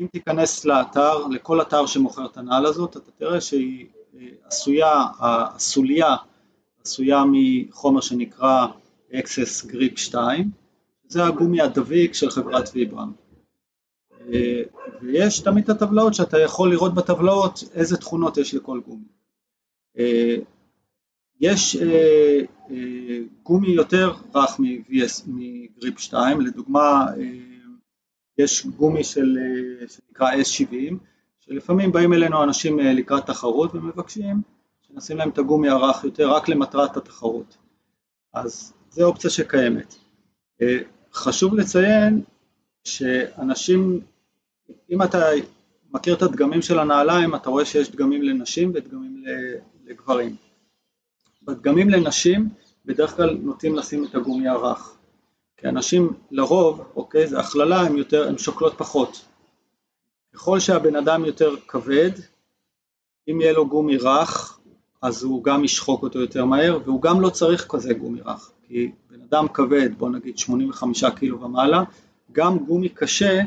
[0.00, 3.86] אם תיכנס לאתר, לכל אתר שמוכר את הנעל הזאת, אתה תראה שהיא
[4.16, 6.16] אה, עשויה, הסוליה
[6.84, 8.66] עשויה מחומר שנקרא
[9.12, 10.50] Access Grip 2,
[11.08, 13.12] זה הגומי הדביק של חברת ויברם.
[14.32, 14.62] אה,
[15.02, 19.04] ויש תמיד את הטבלאות שאתה יכול לראות בטבלאות איזה תכונות יש לכל גומי.
[21.42, 21.76] אה, יש
[23.42, 24.60] גומי יותר רך
[25.26, 27.06] מגריפ 2, לדוגמה
[28.38, 30.94] יש גומי של, אה, שנקרא S70,
[31.40, 34.42] שלפעמים באים אלינו אנשים אה, לקראת תחרות ומבקשים
[34.82, 37.56] שנשים להם את הגומי הרך יותר רק למטרת התחרות.
[38.34, 39.94] אז זו אופציה שקיימת.
[40.62, 40.78] אה,
[41.12, 42.22] חשוב לציין
[42.84, 44.00] שאנשים,
[44.90, 45.18] אם אתה
[45.92, 49.24] מכיר את הדגמים של הנעליים, אתה רואה שיש דגמים לנשים ודגמים
[49.84, 50.36] לגברים.
[51.44, 52.48] בדגמים לנשים
[52.84, 54.96] בדרך כלל נוטים לשים את הגומי הרך.
[55.56, 59.24] כי אנשים לרוב, אוקיי, זה הכללה, הן יותר, הן שוקלות פחות.
[60.34, 62.10] ככל שהבן אדם יותר כבד,
[63.30, 64.58] אם יהיה לו גומי רך,
[65.02, 68.90] אז הוא גם ישחוק אותו יותר מהר, והוא גם לא צריך כזה גומי רך, כי
[69.10, 71.82] בן אדם כבד, בוא נגיד 85 קילו ומעלה,
[72.32, 73.40] גם גומי קשה,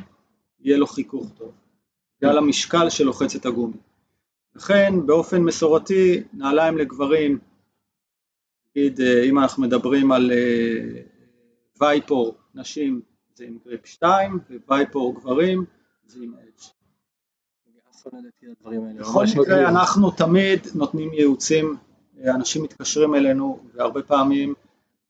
[0.59, 1.51] יהיה לו חיכוך טוב,
[2.17, 3.77] בגלל המשקל שלוחץ את הגומי.
[4.55, 7.39] לכן באופן מסורתי, נעליים לגברים,
[8.75, 11.01] נגיד אה, אם אנחנו מדברים על אה,
[11.81, 13.01] וייפור נשים
[13.35, 15.65] זה עם גריפ 2 ווייפור גברים
[16.07, 16.63] זה עם אדג'.
[18.99, 21.75] בכל מקרה אנחנו תמיד נותנים ייעוצים,
[22.23, 24.53] אנשים מתקשרים אלינו והרבה פעמים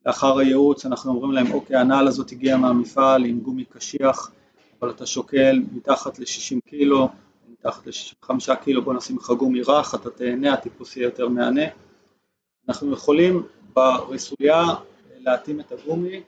[0.06, 4.32] לאחר הייעוץ אנחנו אומרים להם אוקיי הנעל הזאת הגיעה מהמפעל עם גומי קשיח
[4.82, 7.10] אבל אתה שוקל מתחת ל-60 קילו,
[7.50, 11.66] מתחת ל-65 קילו בוא נשים לך גומי רך, אתה תהנה, הטיפוס יהיה יותר מהנה.
[12.70, 13.44] אנחנו יכולים
[13.74, 14.64] בריסוליה
[15.18, 16.24] להתאים את הגומי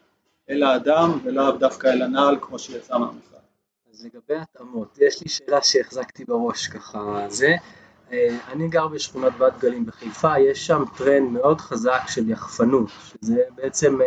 [0.49, 3.39] אל האדם ולאו דווקא אל הנעל כמו שיצא מהמפעל.
[3.93, 7.55] אז לגבי התאמות, יש לי שאלה שהחזקתי בראש ככה זה,
[8.11, 13.43] אה, אני גר בשכונת בת גלים בחיפה, יש שם טרנד מאוד חזק של יחפנות, שזה
[13.55, 13.99] בעצם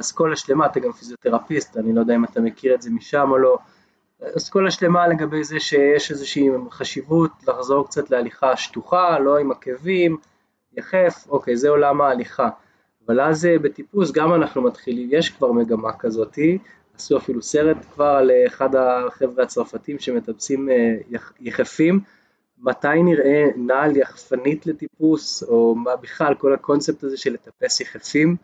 [0.00, 3.38] אסכולה שלמה, אתה גם פיזיותרפיסט, אני לא יודע אם אתה מכיר את זה משם או
[3.38, 3.58] לא,
[4.36, 10.16] אסכולה שלמה לגבי זה שיש איזושהי חשיבות לחזור קצת להליכה שטוחה, לא עם עקבים,
[10.78, 12.48] יחף, אוקיי, זה עולם ההליכה.
[13.06, 16.58] אבל אז אה, בטיפוס גם אנחנו מתחילים, יש כבר מגמה כזאתי,
[16.94, 20.94] עשו אפילו סרט כבר על אה, אחד החבר'ה הצרפתים שמטפסים אה,
[21.40, 22.00] יחפים,
[22.58, 28.36] מתי נראה נעל יחפנית לטיפוס, או מה בכלל כל הקונספט הזה של לטפס יחפים,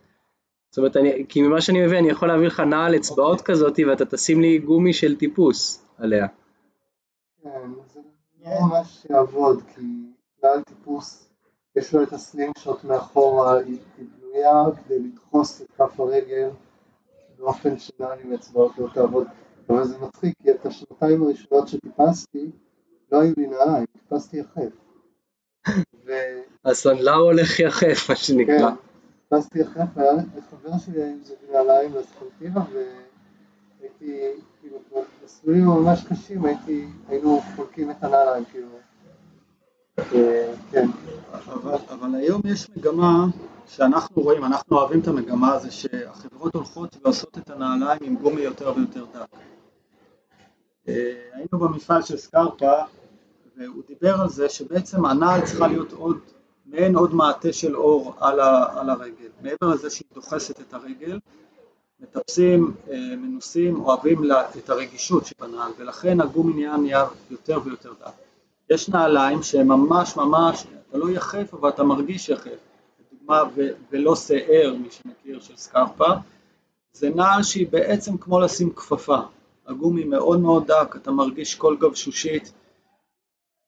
[0.74, 3.43] זאת אומרת, אני, כי ממה שאני מבין, אני יכול להביא לך נעל אצבעות okay.
[3.43, 6.26] כזאת ואתה תשים לי גומי של טיפוס עליה.
[7.43, 8.01] כן, זה
[8.45, 9.82] לא ממש יעבוד, כי
[10.43, 11.28] נעל טיפוס,
[11.77, 16.49] יש לו את הסלינג שוט מאחורה, היא פנויה כדי לדחוס את כף הרגל
[17.39, 19.27] באופן שנעל עם אצבעות לא תעבוד.
[19.68, 22.51] אבל זה מצחיק, כי את השנתיים הראשונות שטיפסתי,
[23.12, 24.72] לא היו לי נעליים, טיפסתי יחף.
[26.07, 28.70] ו- הסנדלר הולך יחף, מה שנקרא.
[28.70, 28.77] כן,
[29.29, 32.61] טיפסתי יחף, והיה לחבר שלי היו זוג נעליים לספורטיבה,
[33.81, 34.79] והייתי, כאילו,
[35.22, 38.68] במסלולים ממש קשים, הייתי, היינו חולקים את הנעליים, כאילו.
[39.97, 40.89] כן,
[41.91, 43.27] אבל, היום יש מגמה
[43.67, 48.73] שאנחנו רואים, אנחנו אוהבים את המגמה הזו שהחברות הולכות ועושות את הנעליים עם גומי יותר
[48.77, 49.39] ויותר דק.
[50.89, 52.73] אה, היינו במפעל של סקרפה
[53.57, 56.19] והוא דיבר על זה שבעצם הנעל צריכה להיות עוד,
[56.67, 59.29] מעין עוד מעטה של אור על, ה, על הרגל.
[59.43, 61.19] מעבר לזה שהיא דוחסת את הרגל,
[62.01, 68.24] מטפסים, אה, מנוסים, אוהבים לה- את הרגישות שבנעל ולכן הגומי נהיה יותר ויותר דק.
[68.71, 72.51] יש נעליים שהן ממש ממש, אתה לא יחף אבל אתה מרגיש יחף.
[73.12, 76.09] לדוגמה, ו- ולא שער, מי שמכיר, של סקרפה,
[76.93, 79.19] זה נעל שהיא בעצם כמו לשים כפפה.
[79.67, 82.53] הגומי מאוד מאוד דק, אתה מרגיש כל גבשושית,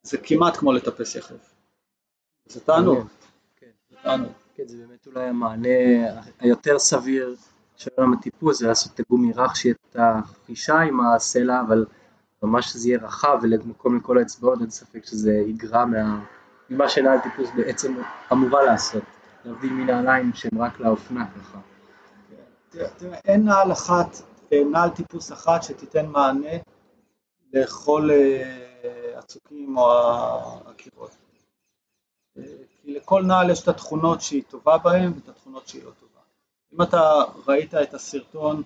[0.03, 1.55] זה כמעט כמו לטפס יחף.
[2.47, 3.07] זה תענוג,
[3.57, 3.67] כן.
[3.91, 4.33] זה תענוג.
[4.55, 5.69] כן, זה באמת אולי המענה
[6.39, 7.37] היותר סביר
[7.77, 11.87] של עולם הטיפוס, זה לעשות את הגומי רך, שיהיה את החישה עם הסלע, אבל
[12.43, 16.25] ממש שזה יהיה רחב ולמקום לכל האצבעות, אין ספק שזה יגרע מה...
[16.71, 17.97] ממה שנעל טיפוס בעצם
[18.33, 19.03] אמורה לעשות,
[19.45, 21.59] להבדיל מנעליים שהן רק לאופנה ככה.
[22.71, 24.17] תראה, אין נעל אחת,
[24.53, 26.57] אה, נעל טיפוס אחת שתיתן מענה
[27.53, 29.91] לכל אה, הצוקים או
[30.67, 31.17] הקירות.
[32.39, 32.43] אה,
[32.83, 36.21] כי לכל נעל יש את התכונות שהיא טובה בהן ואת התכונות שהיא לא טובה.
[36.75, 38.63] אם אתה ראית את הסרטון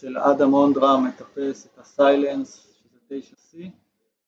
[0.00, 3.58] של אדם אונדרה מטפס את הסיילנס, שזה 9C,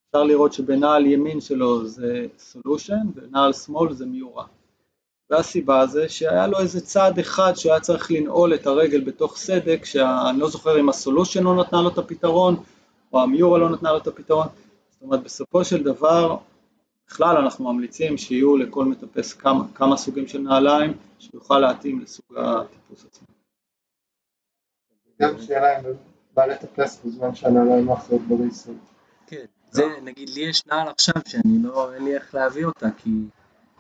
[0.09, 4.45] אפשר לראות שבנעל ימין שלו זה סולושן ונעל שמאל זה מיורה.
[5.31, 10.39] והסיבה זה שהיה לו איזה צעד אחד שהיה צריך לנעול את הרגל בתוך סדק, שאני
[10.39, 12.57] לא זוכר אם הסולושן לא נתנה לו את הפתרון,
[13.13, 14.47] או המיורה לא נתנה לו את הפתרון.
[14.91, 16.37] זאת אומרת, בסופו של דבר,
[17.09, 23.05] בכלל אנחנו ממליצים שיהיו לכל מטפס כמה, כמה סוגים של נעליים, שיוכל להתאים לסוג הטיפוס
[23.05, 23.32] עצמו.
[25.23, 25.85] גם שאלה אם
[26.35, 28.79] בא לטפס בזמן שהנעליים האחרות בריסון.
[29.27, 29.45] כן.
[29.71, 33.11] זה, נגיד, לי יש נעל עכשיו שאני לא, אין לי איך להביא אותה, כי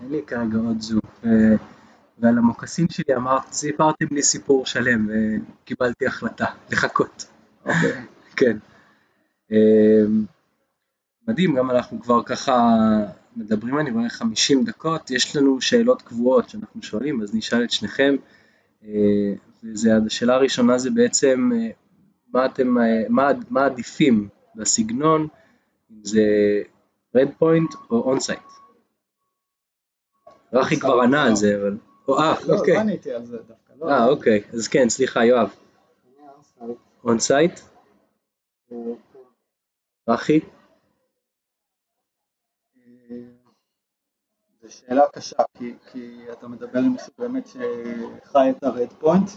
[0.00, 1.00] אין לי כרגע עוד זוג.
[2.18, 7.26] ועל המוקסין שלי אמרת, סיפרתם לי סיפור שלם, וקיבלתי החלטה לחכות.
[7.64, 8.04] אוקיי.
[8.38, 8.56] כן.
[9.50, 10.24] אמ,
[11.28, 12.70] מדהים, גם אנחנו כבר ככה
[13.36, 18.14] מדברים, אני רואה 50 דקות, יש לנו שאלות קבועות שאנחנו שואלים, אז נשאל את שניכם.
[19.62, 21.70] וזה, השאלה הראשונה זה בעצם, אה,
[22.32, 25.28] מה אתם, אה, מה, מה עדיפים בסגנון,
[25.90, 26.22] אם זה
[27.14, 28.40] red point או onsight?
[30.52, 31.76] רחי כבר ענה על זה, אבל...
[32.08, 32.74] או, אה, לא, אוקיי.
[32.74, 33.72] לא עניתי על זה דווקא.
[33.78, 33.90] לא.
[33.90, 35.54] אה, אוקיי, אז כן, סליחה, יואב.
[36.06, 36.24] אני
[37.04, 37.60] אונסייט,
[38.70, 38.92] אונסייט?
[40.08, 40.40] רכי?
[42.76, 43.16] אה,
[44.61, 49.30] זו שאלה קשה, כי, כי אתה מדבר עם מישהו באמת שחי את ה red point,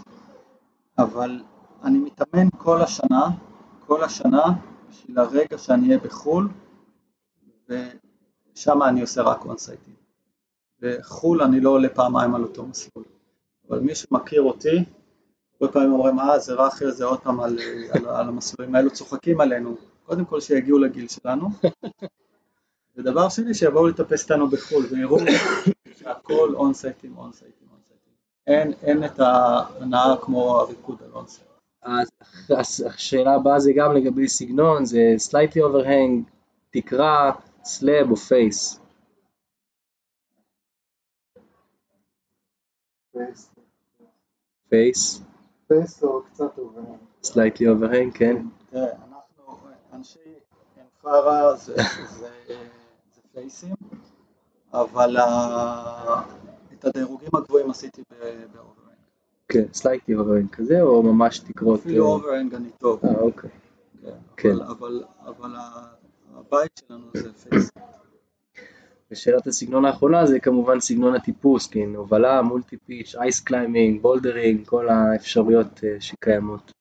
[0.98, 1.42] אבל
[1.84, 3.28] אני מתאמן כל השנה,
[3.86, 4.44] כל השנה,
[4.88, 6.48] בשביל הרגע שאני אהיה בחו"ל,
[7.68, 9.94] ושם אני עושה רק אונסייטים.
[10.80, 13.04] בחו"ל אני לא עולה פעמיים על אותו מסלול.
[13.68, 14.84] אבל מי שמכיר אותי,
[15.60, 17.58] הרבה פעמים אומרים, אה, זה רחל, זה עוד פעם על,
[17.90, 19.76] על, על המסלולים האלו, צוחקים עלינו.
[20.04, 21.48] קודם כל שיגיעו לגיל שלנו,
[22.96, 25.16] ודבר שני, שיבואו לטפס איתנו בחו"ל ויראו
[25.98, 28.12] שהכל אונסייטים, אונסייטים, אונסייטים.
[28.46, 31.46] אין, אין את ההנאה כמו הריקוד על אונסייט.
[31.82, 32.08] אז
[32.58, 36.30] אז השאלה הבאה זה גם לגבי סגנון, זה slightly overhang,
[36.70, 37.32] תקרה,
[37.64, 38.80] סלאב או פייס.
[44.68, 45.22] פייס.
[45.68, 46.80] פייס, או קצת עובר.
[47.24, 48.36] slightly overhang, כן.
[48.70, 49.58] תראה, אנחנו,
[49.92, 50.18] אנשי
[50.80, 51.74] עין פרה זה,
[53.40, 53.74] פייסים,
[54.72, 55.16] אבל
[56.72, 58.02] את הדירוגים הגבוהים עשיתי
[58.52, 58.96] ב overhang.
[59.48, 61.80] כן, slightly overhang כזה, או ממש תקרות?
[61.80, 63.00] אפילו אה, overhang אני טוב.
[63.04, 63.50] אה, אוקיי.
[64.02, 64.60] כן, כן.
[65.26, 65.94] אבל, ה-
[66.34, 67.70] הבית שלנו זה face.
[69.10, 74.88] ושאלת הסגנון האחרונה זה כמובן סגנון הטיפוס, כן, הובלה, multi pitch, ice climbing, bouldering, כל
[74.88, 76.72] האפשרויות אה, שקיימות.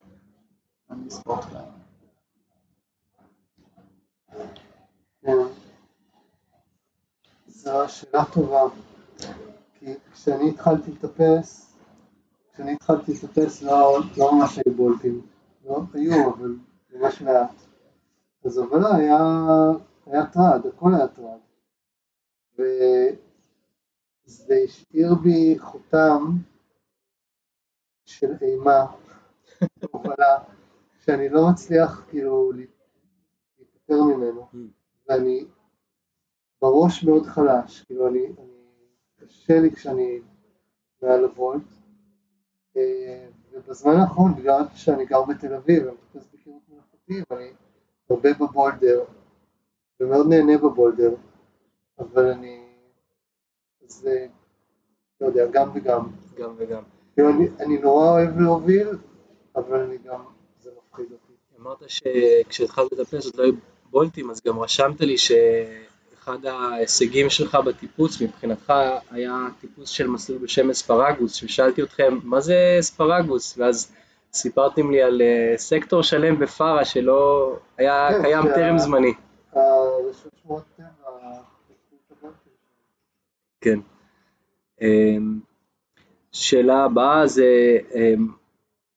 [0.92, 1.66] אני sport climb.
[7.66, 8.62] זו שאלה טובה,
[9.74, 11.78] כי כשאני התחלתי לטפס,
[12.54, 15.22] כשאני התחלתי לטפס לא, לא ממש היו בולטים,
[15.66, 16.56] לא היו, אבל
[16.94, 17.56] ממש מעט.
[18.46, 19.18] אז הובלה היה,
[20.06, 21.40] היה טרד, הכל היה טרד.
[24.26, 26.24] זה השאיר בי חותם
[28.06, 28.86] של אימה,
[29.92, 30.38] הובלה,
[31.00, 34.48] שאני לא מצליח כאילו להיפטר ממנו,
[35.10, 35.46] ואני
[36.66, 40.20] בראש מאוד חלש, כאילו אני, אני קשה לי כשאני
[41.02, 41.62] מעל הוולט,
[42.78, 47.50] אה, ובזמן האחרון, בגלל שאני גר בתל אביב, אני מטפס בקירות מלאכותי, ואני
[48.10, 49.04] הרבה בבולדר,
[50.00, 51.16] ומאוד נהנה בבולדר,
[52.00, 52.60] אבל אני,
[53.84, 54.26] אז אה,
[55.22, 56.08] לא יודע, גם וגם.
[56.38, 56.84] גם וגם.
[57.14, 58.88] כאילו אני, אני נורא אוהב להוביל,
[59.56, 60.22] אבל אני גם,
[60.62, 61.34] זה מפחיד אותי.
[61.60, 63.54] אמרת שכשהתחלת לטפס עוד לא היו
[63.90, 65.18] בולטים, אז גם רשמת לי
[66.26, 68.74] שאחד ההישגים שלך בטיפוס מבחינתך
[69.12, 73.92] היה טיפוס של מסלול בשם אספרגוס, ששאלתי אתכם מה זה אספרגוס, ואז
[74.34, 79.14] סיפרתם לי על אה, סקטור שלם בפארה שלא היה כן, קיים טרם זמני.
[80.44, 81.42] שמורות טבע.
[83.62, 83.80] כן.
[84.82, 85.40] אמ,
[86.32, 88.28] שאלה הבאה זה, אמ,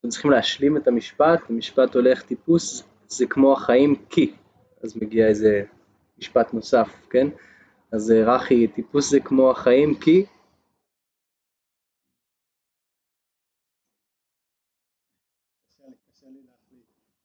[0.00, 4.32] אתם צריכים להשלים את המשפט, המשפט הולך טיפוס, זה כמו החיים כי,
[4.84, 5.62] אז מגיע איזה
[6.18, 7.26] משפט נוסף, כן?
[7.92, 10.24] אז אה, רחי, טיפוס זה כמו החיים כי.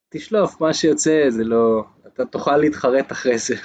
[0.09, 3.55] תשלוף, מה שיוצא זה לא, אתה תוכל להתחרט אחרי זה.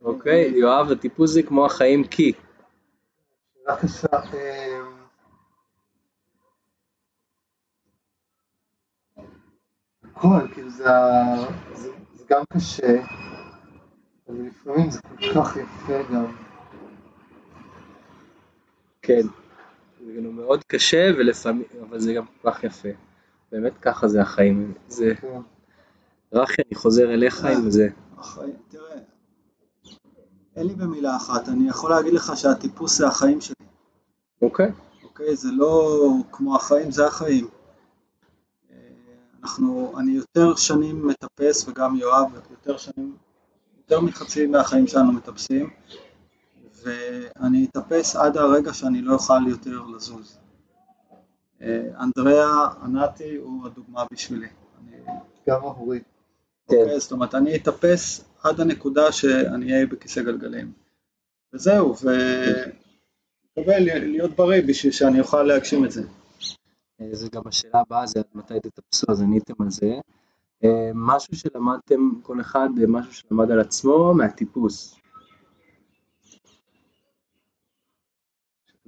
[0.00, 0.50] אוקיי?
[0.56, 2.32] יואב, הטיפוס זה כמו החיים כי,
[3.64, 4.06] שאלה קשה.
[4.34, 5.04] אמ,
[10.24, 10.84] הכל, כאילו זה,
[11.74, 13.02] זה, זה גם קשה,
[14.28, 16.26] אבל לפעמים זה כל כך יפה גם.
[19.02, 19.26] כן.
[20.06, 22.88] זה גם מאוד קשה ולפעמים, אבל זה גם כל כך יפה.
[23.52, 24.74] באמת ככה זה החיים.
[24.88, 25.40] זה, כן.
[26.32, 27.88] רחי, אני חוזר אליך עם זה.
[28.18, 28.96] החיים, תראה,
[30.56, 33.66] אין לי במילה אחת, אני יכול להגיד לך שהטיפוס זה החיים שלי,
[34.42, 34.72] אוקיי?
[35.04, 35.36] אוקיי?
[35.36, 35.98] זה לא
[36.32, 37.46] כמו החיים, זה החיים.
[39.44, 43.16] אנחנו, אני יותר שנים מטפס, וגם יואב, יותר שנים,
[43.78, 45.70] יותר מחצי מהחיים שלנו מטפסים,
[46.82, 50.38] ואני אטפס עד הרגע שאני לא אוכל יותר לזוז.
[51.62, 54.46] אה, אנדריאה ענתי הוא הדוגמה בשבילי.
[54.80, 54.96] אני,
[55.48, 56.00] גם עבורי.
[56.68, 56.76] כן.
[56.76, 60.72] אוקיי, זאת אומרת, אני אטפס עד הנקודה שאני אהיה בכיסא גלגלים.
[61.52, 61.94] וזהו,
[63.56, 66.02] ומקווה להיות בריא בשביל שאני אוכל להגשים את זה.
[67.00, 69.92] אה, זה גם השאלה הבאה, זה עד מתי תטפסו, אז עניתם על זה.
[70.64, 74.96] אה, משהו שלמדתם, כל אחד, אה, משהו שלמד על עצמו מהטיפוס.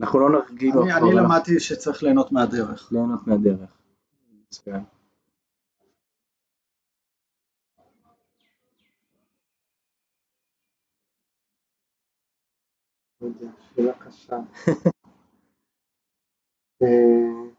[0.01, 2.93] אנחנו לא נרגיל אני, אני למדתי שצריך ליהנות מהדרך.
[2.93, 3.71] ליהנות מהדרך.
[4.49, 4.83] מצוין.
[13.21, 13.29] לא
[13.75, 14.37] שאלה קשה.
[16.83, 17.53] אה, זה-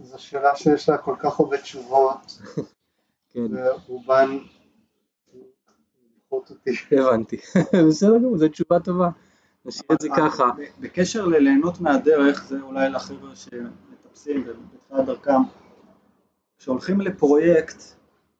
[0.00, 2.38] זו שאלה שיש לה כל כך הרבה תשובות,
[3.30, 4.38] כן, ורובן
[6.28, 6.70] מביכות אותי.
[6.92, 7.36] הבנתי.
[7.88, 9.08] בסדר גמור, זו תשובה טובה.
[9.64, 10.50] נשאיר את זה ככה.
[10.80, 15.40] בקשר לליהנות מהדרך, זה אולי לחבר'ה שמטפסים ובתחילת דרכם,
[16.58, 17.82] כשהולכים לפרויקט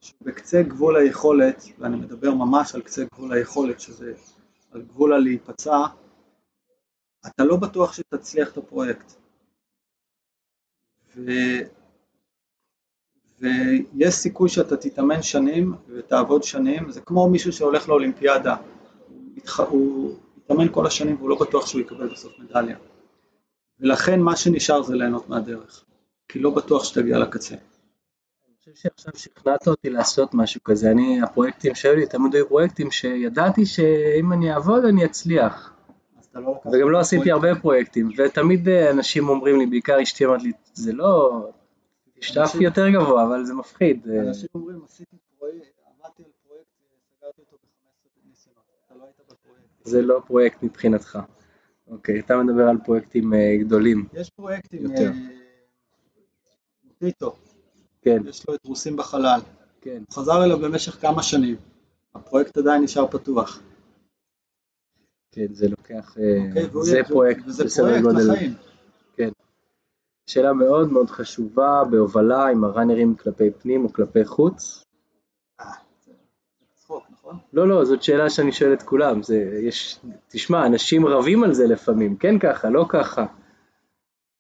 [0.01, 4.13] שהוא בקצה גבול היכולת, ואני מדבר ממש על קצה גבול היכולת, שזה
[4.73, 5.79] על גבול הלהיפצע,
[7.27, 9.28] אתה לא בטוח שתצליח את הפרויקט.
[13.41, 18.57] ויש סיכוי שאתה תתאמן שנים ותעבוד שנים, זה כמו מישהו שהולך לאולימפיאדה.
[19.69, 22.77] הוא יתאמן כל השנים והוא לא בטוח שהוא יקבל בסוף מדליה.
[23.81, 25.85] ולכן מה שנשאר זה ליהנות מהדרך,
[26.29, 27.55] כי לא בטוח שתגיע לקצה.
[27.55, 30.91] אני חושב שעכשיו שכנעת אותי לעשות משהו כזה.
[30.91, 35.78] אני, הפרויקטים שהיו לי, תמיד היו פרויקטים שידעתי שאם אני אעבוד אני אצליח.
[36.31, 37.31] אתה לא לקחת וגם לא עשיתי.
[37.33, 41.43] הרבה פרויקטים, ותמיד אה, אנשים אומרים לי, בעיקר אשתי אומרת לי, זה לא,
[42.37, 44.07] אנשים- יותר גבוה, אבל זה מפחיד.
[44.11, 46.67] אה, אנשים אומרים, עשיתי פרויקט, עבדתי על פרויקט,
[47.21, 49.65] סגרתי אותו ב-15 ניסיונות, אתה לא היית בפרויקט.
[49.85, 51.19] זה לא פרויקט מבחינתך.
[51.91, 54.07] אוקיי, אתה מדבר על פרויקטים אה, גדולים.
[54.13, 55.11] יש פרויקטים, יותר.
[55.11, 55.13] אה,
[56.99, 57.37] טיטו,
[58.03, 59.41] כן, יש לו את רוסים בחלל,
[59.81, 60.03] כן.
[60.13, 61.57] חזר אליו במשך כמה שנים,
[62.15, 63.61] הפרויקט עדיין נשאר פתוח.
[65.33, 68.31] כן, זה לוקח, אה, אוקיי, זה פרויקט בסדר גודל.
[69.17, 69.29] כן.
[70.27, 74.85] שאלה מאוד מאוד חשובה בהובלה, אם הראנרים כלפי פנים או כלפי חוץ.
[76.75, 77.37] צחוק, נכון?
[77.53, 79.23] לא, לא, זאת שאלה שאני שואל את כולם.
[79.23, 79.99] זה, יש,
[80.29, 83.27] תשמע, אנשים רבים על זה לפעמים, כן ככה, לא ככה.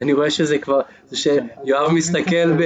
[0.03, 2.62] אני רואה שזה כבר, זה שיואב מסתכל ב...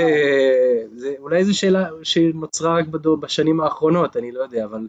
[0.97, 2.87] זה, אולי זו שאלה שנוצרה רק
[3.21, 4.87] בשנים האחרונות, אני לא יודע, אבל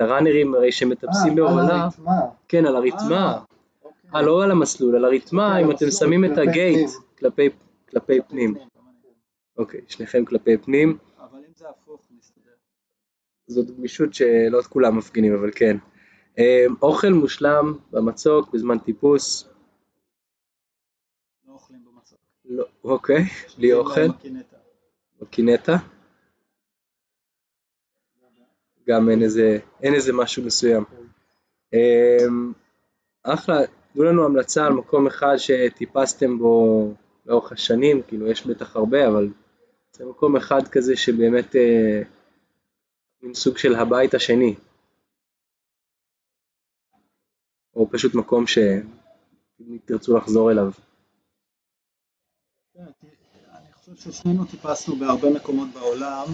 [0.00, 2.20] את הראנרים הרי שמטפסים אה, הרתמה.
[2.48, 3.38] כן, על הרתמה,
[3.84, 4.10] אוקיי.
[4.14, 7.48] אה, לא על המסלול, על הרתמה, אוקיי, אם אתם שמים את כלפי הגייט פנים.
[7.88, 8.54] כלפי, פנים.
[9.58, 12.50] אוקיי, שניכם כלפי פנים, אבל אם זה הפוך, נסתדר.
[13.46, 15.76] זאת גמישות שלא כולם מפגינים, אבל כן.
[16.38, 19.48] אה, אוכל מושלם במצוק בזמן טיפוס,
[21.48, 22.18] לא אוכלים במצוק.
[22.44, 23.24] לא, אוקיי,
[23.58, 24.08] בלי אוכל,
[25.20, 25.76] בקינטה.
[28.90, 30.84] גם אין איזה, אין איזה משהו מסוים.
[31.72, 32.52] אמ,
[33.22, 33.56] אחלה,
[33.92, 36.94] תנו לנו המלצה על מקום אחד שטיפסתם בו
[37.26, 39.28] לאורך השנים, כאילו יש בטח הרבה, אבל
[39.92, 42.02] זה מקום אחד כזה שבאמת אה,
[43.22, 44.54] מין סוג של הבית השני.
[47.74, 50.70] או פשוט מקום שתרצו לחזור אליו.
[52.74, 52.80] כן,
[53.52, 56.26] אני חושב ששנינו טיפסנו בהרבה מקומות בעולם.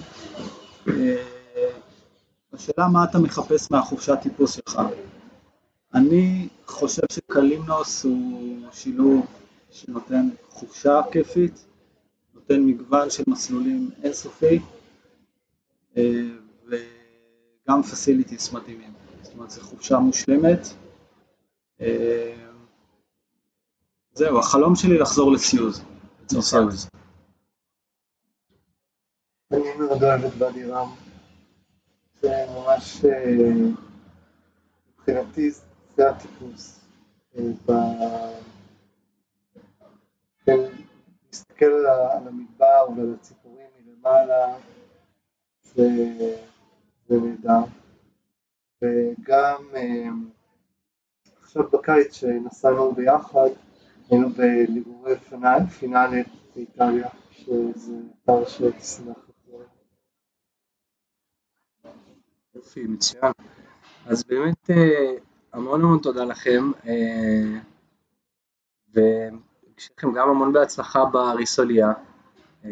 [2.57, 4.81] השאלה מה אתה מחפש מהחופשת טיפוס שלך.
[5.95, 9.27] אני חושב שקלימנוס הוא שילוב
[9.71, 11.65] שנותן חופשה כיפית,
[12.35, 14.61] נותן מגוון של מסלולים אינסופי,
[15.97, 16.03] אה,
[16.67, 18.93] וגם פסיליטיס מדהימים.
[19.23, 20.69] זאת אומרת, זו חופשה מושלמת.
[21.81, 22.35] אה,
[24.13, 25.85] זהו, החלום שלי לחזור לסיוז.
[29.53, 31.06] אני מאוד אוהב את ואדי רם.
[32.29, 33.53] ממש, אה,
[34.99, 35.51] מבחינתי
[35.97, 36.81] זה הטיפוס.
[37.39, 38.33] אה,
[40.45, 40.57] כן,
[41.27, 44.57] להסתכל על המדבר ועל הציפורים מלמעלה,
[45.75, 45.89] זה
[47.11, 47.65] נהדר.
[48.83, 50.09] וגם אה,
[51.43, 53.49] עכשיו בקיץ שנסענו ביחד,
[54.11, 56.23] היינו בליגורי פינאל- פינאלה
[56.55, 57.93] באיטליה, שזה
[58.25, 59.63] אתר שתשמח לחזור.
[62.57, 63.33] יופי, מצוין.
[64.07, 65.13] אז באמת אה,
[65.53, 67.59] המון המון תודה לכם, אה,
[68.91, 69.31] ושיהיה
[69.99, 71.93] לכם גם המון בהצלחה בריסוליה.
[72.65, 72.71] אה,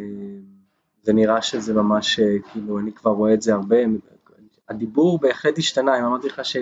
[1.02, 2.20] זה נראה שזה ממש,
[2.52, 3.76] כאילו, אני כבר רואה את זה הרבה.
[4.68, 6.56] הדיבור בהחלט השתנה, אם אמרתי לך ש...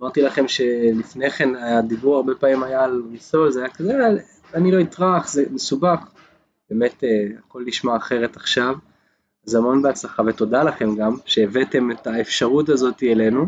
[0.00, 3.92] אמרתי לכם שלפני כן הדיבור הרבה פעמים היה על ריסול, זה היה כזה,
[4.54, 5.98] אני לא אטרח, זה מסובך.
[6.70, 7.04] באמת
[7.38, 8.74] הכל נשמע אחרת עכשיו.
[9.46, 13.46] אז המון בהצלחה ותודה לכם גם שהבאתם את האפשרות הזאת אלינו.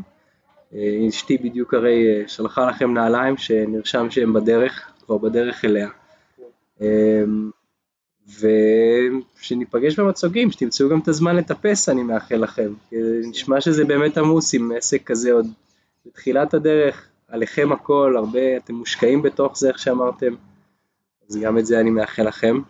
[0.75, 5.89] אה, אשתי בדיוק הרי אה, שלחה לכם נעליים שנרשם שהם בדרך, כבר בדרך אליה.
[6.81, 7.25] אה,
[9.41, 12.73] ושניפגש במצוגים, שתמצאו גם את הזמן לטפס אני מאחל לכם.
[13.31, 15.47] נשמע שזה באמת עמוס עם עסק כזה עוד
[16.07, 20.35] בתחילת הדרך, עליכם הכל, הרבה, אתם מושקעים בתוך זה איך שאמרתם,
[21.31, 22.61] אז גם את זה אני מאחל לכם.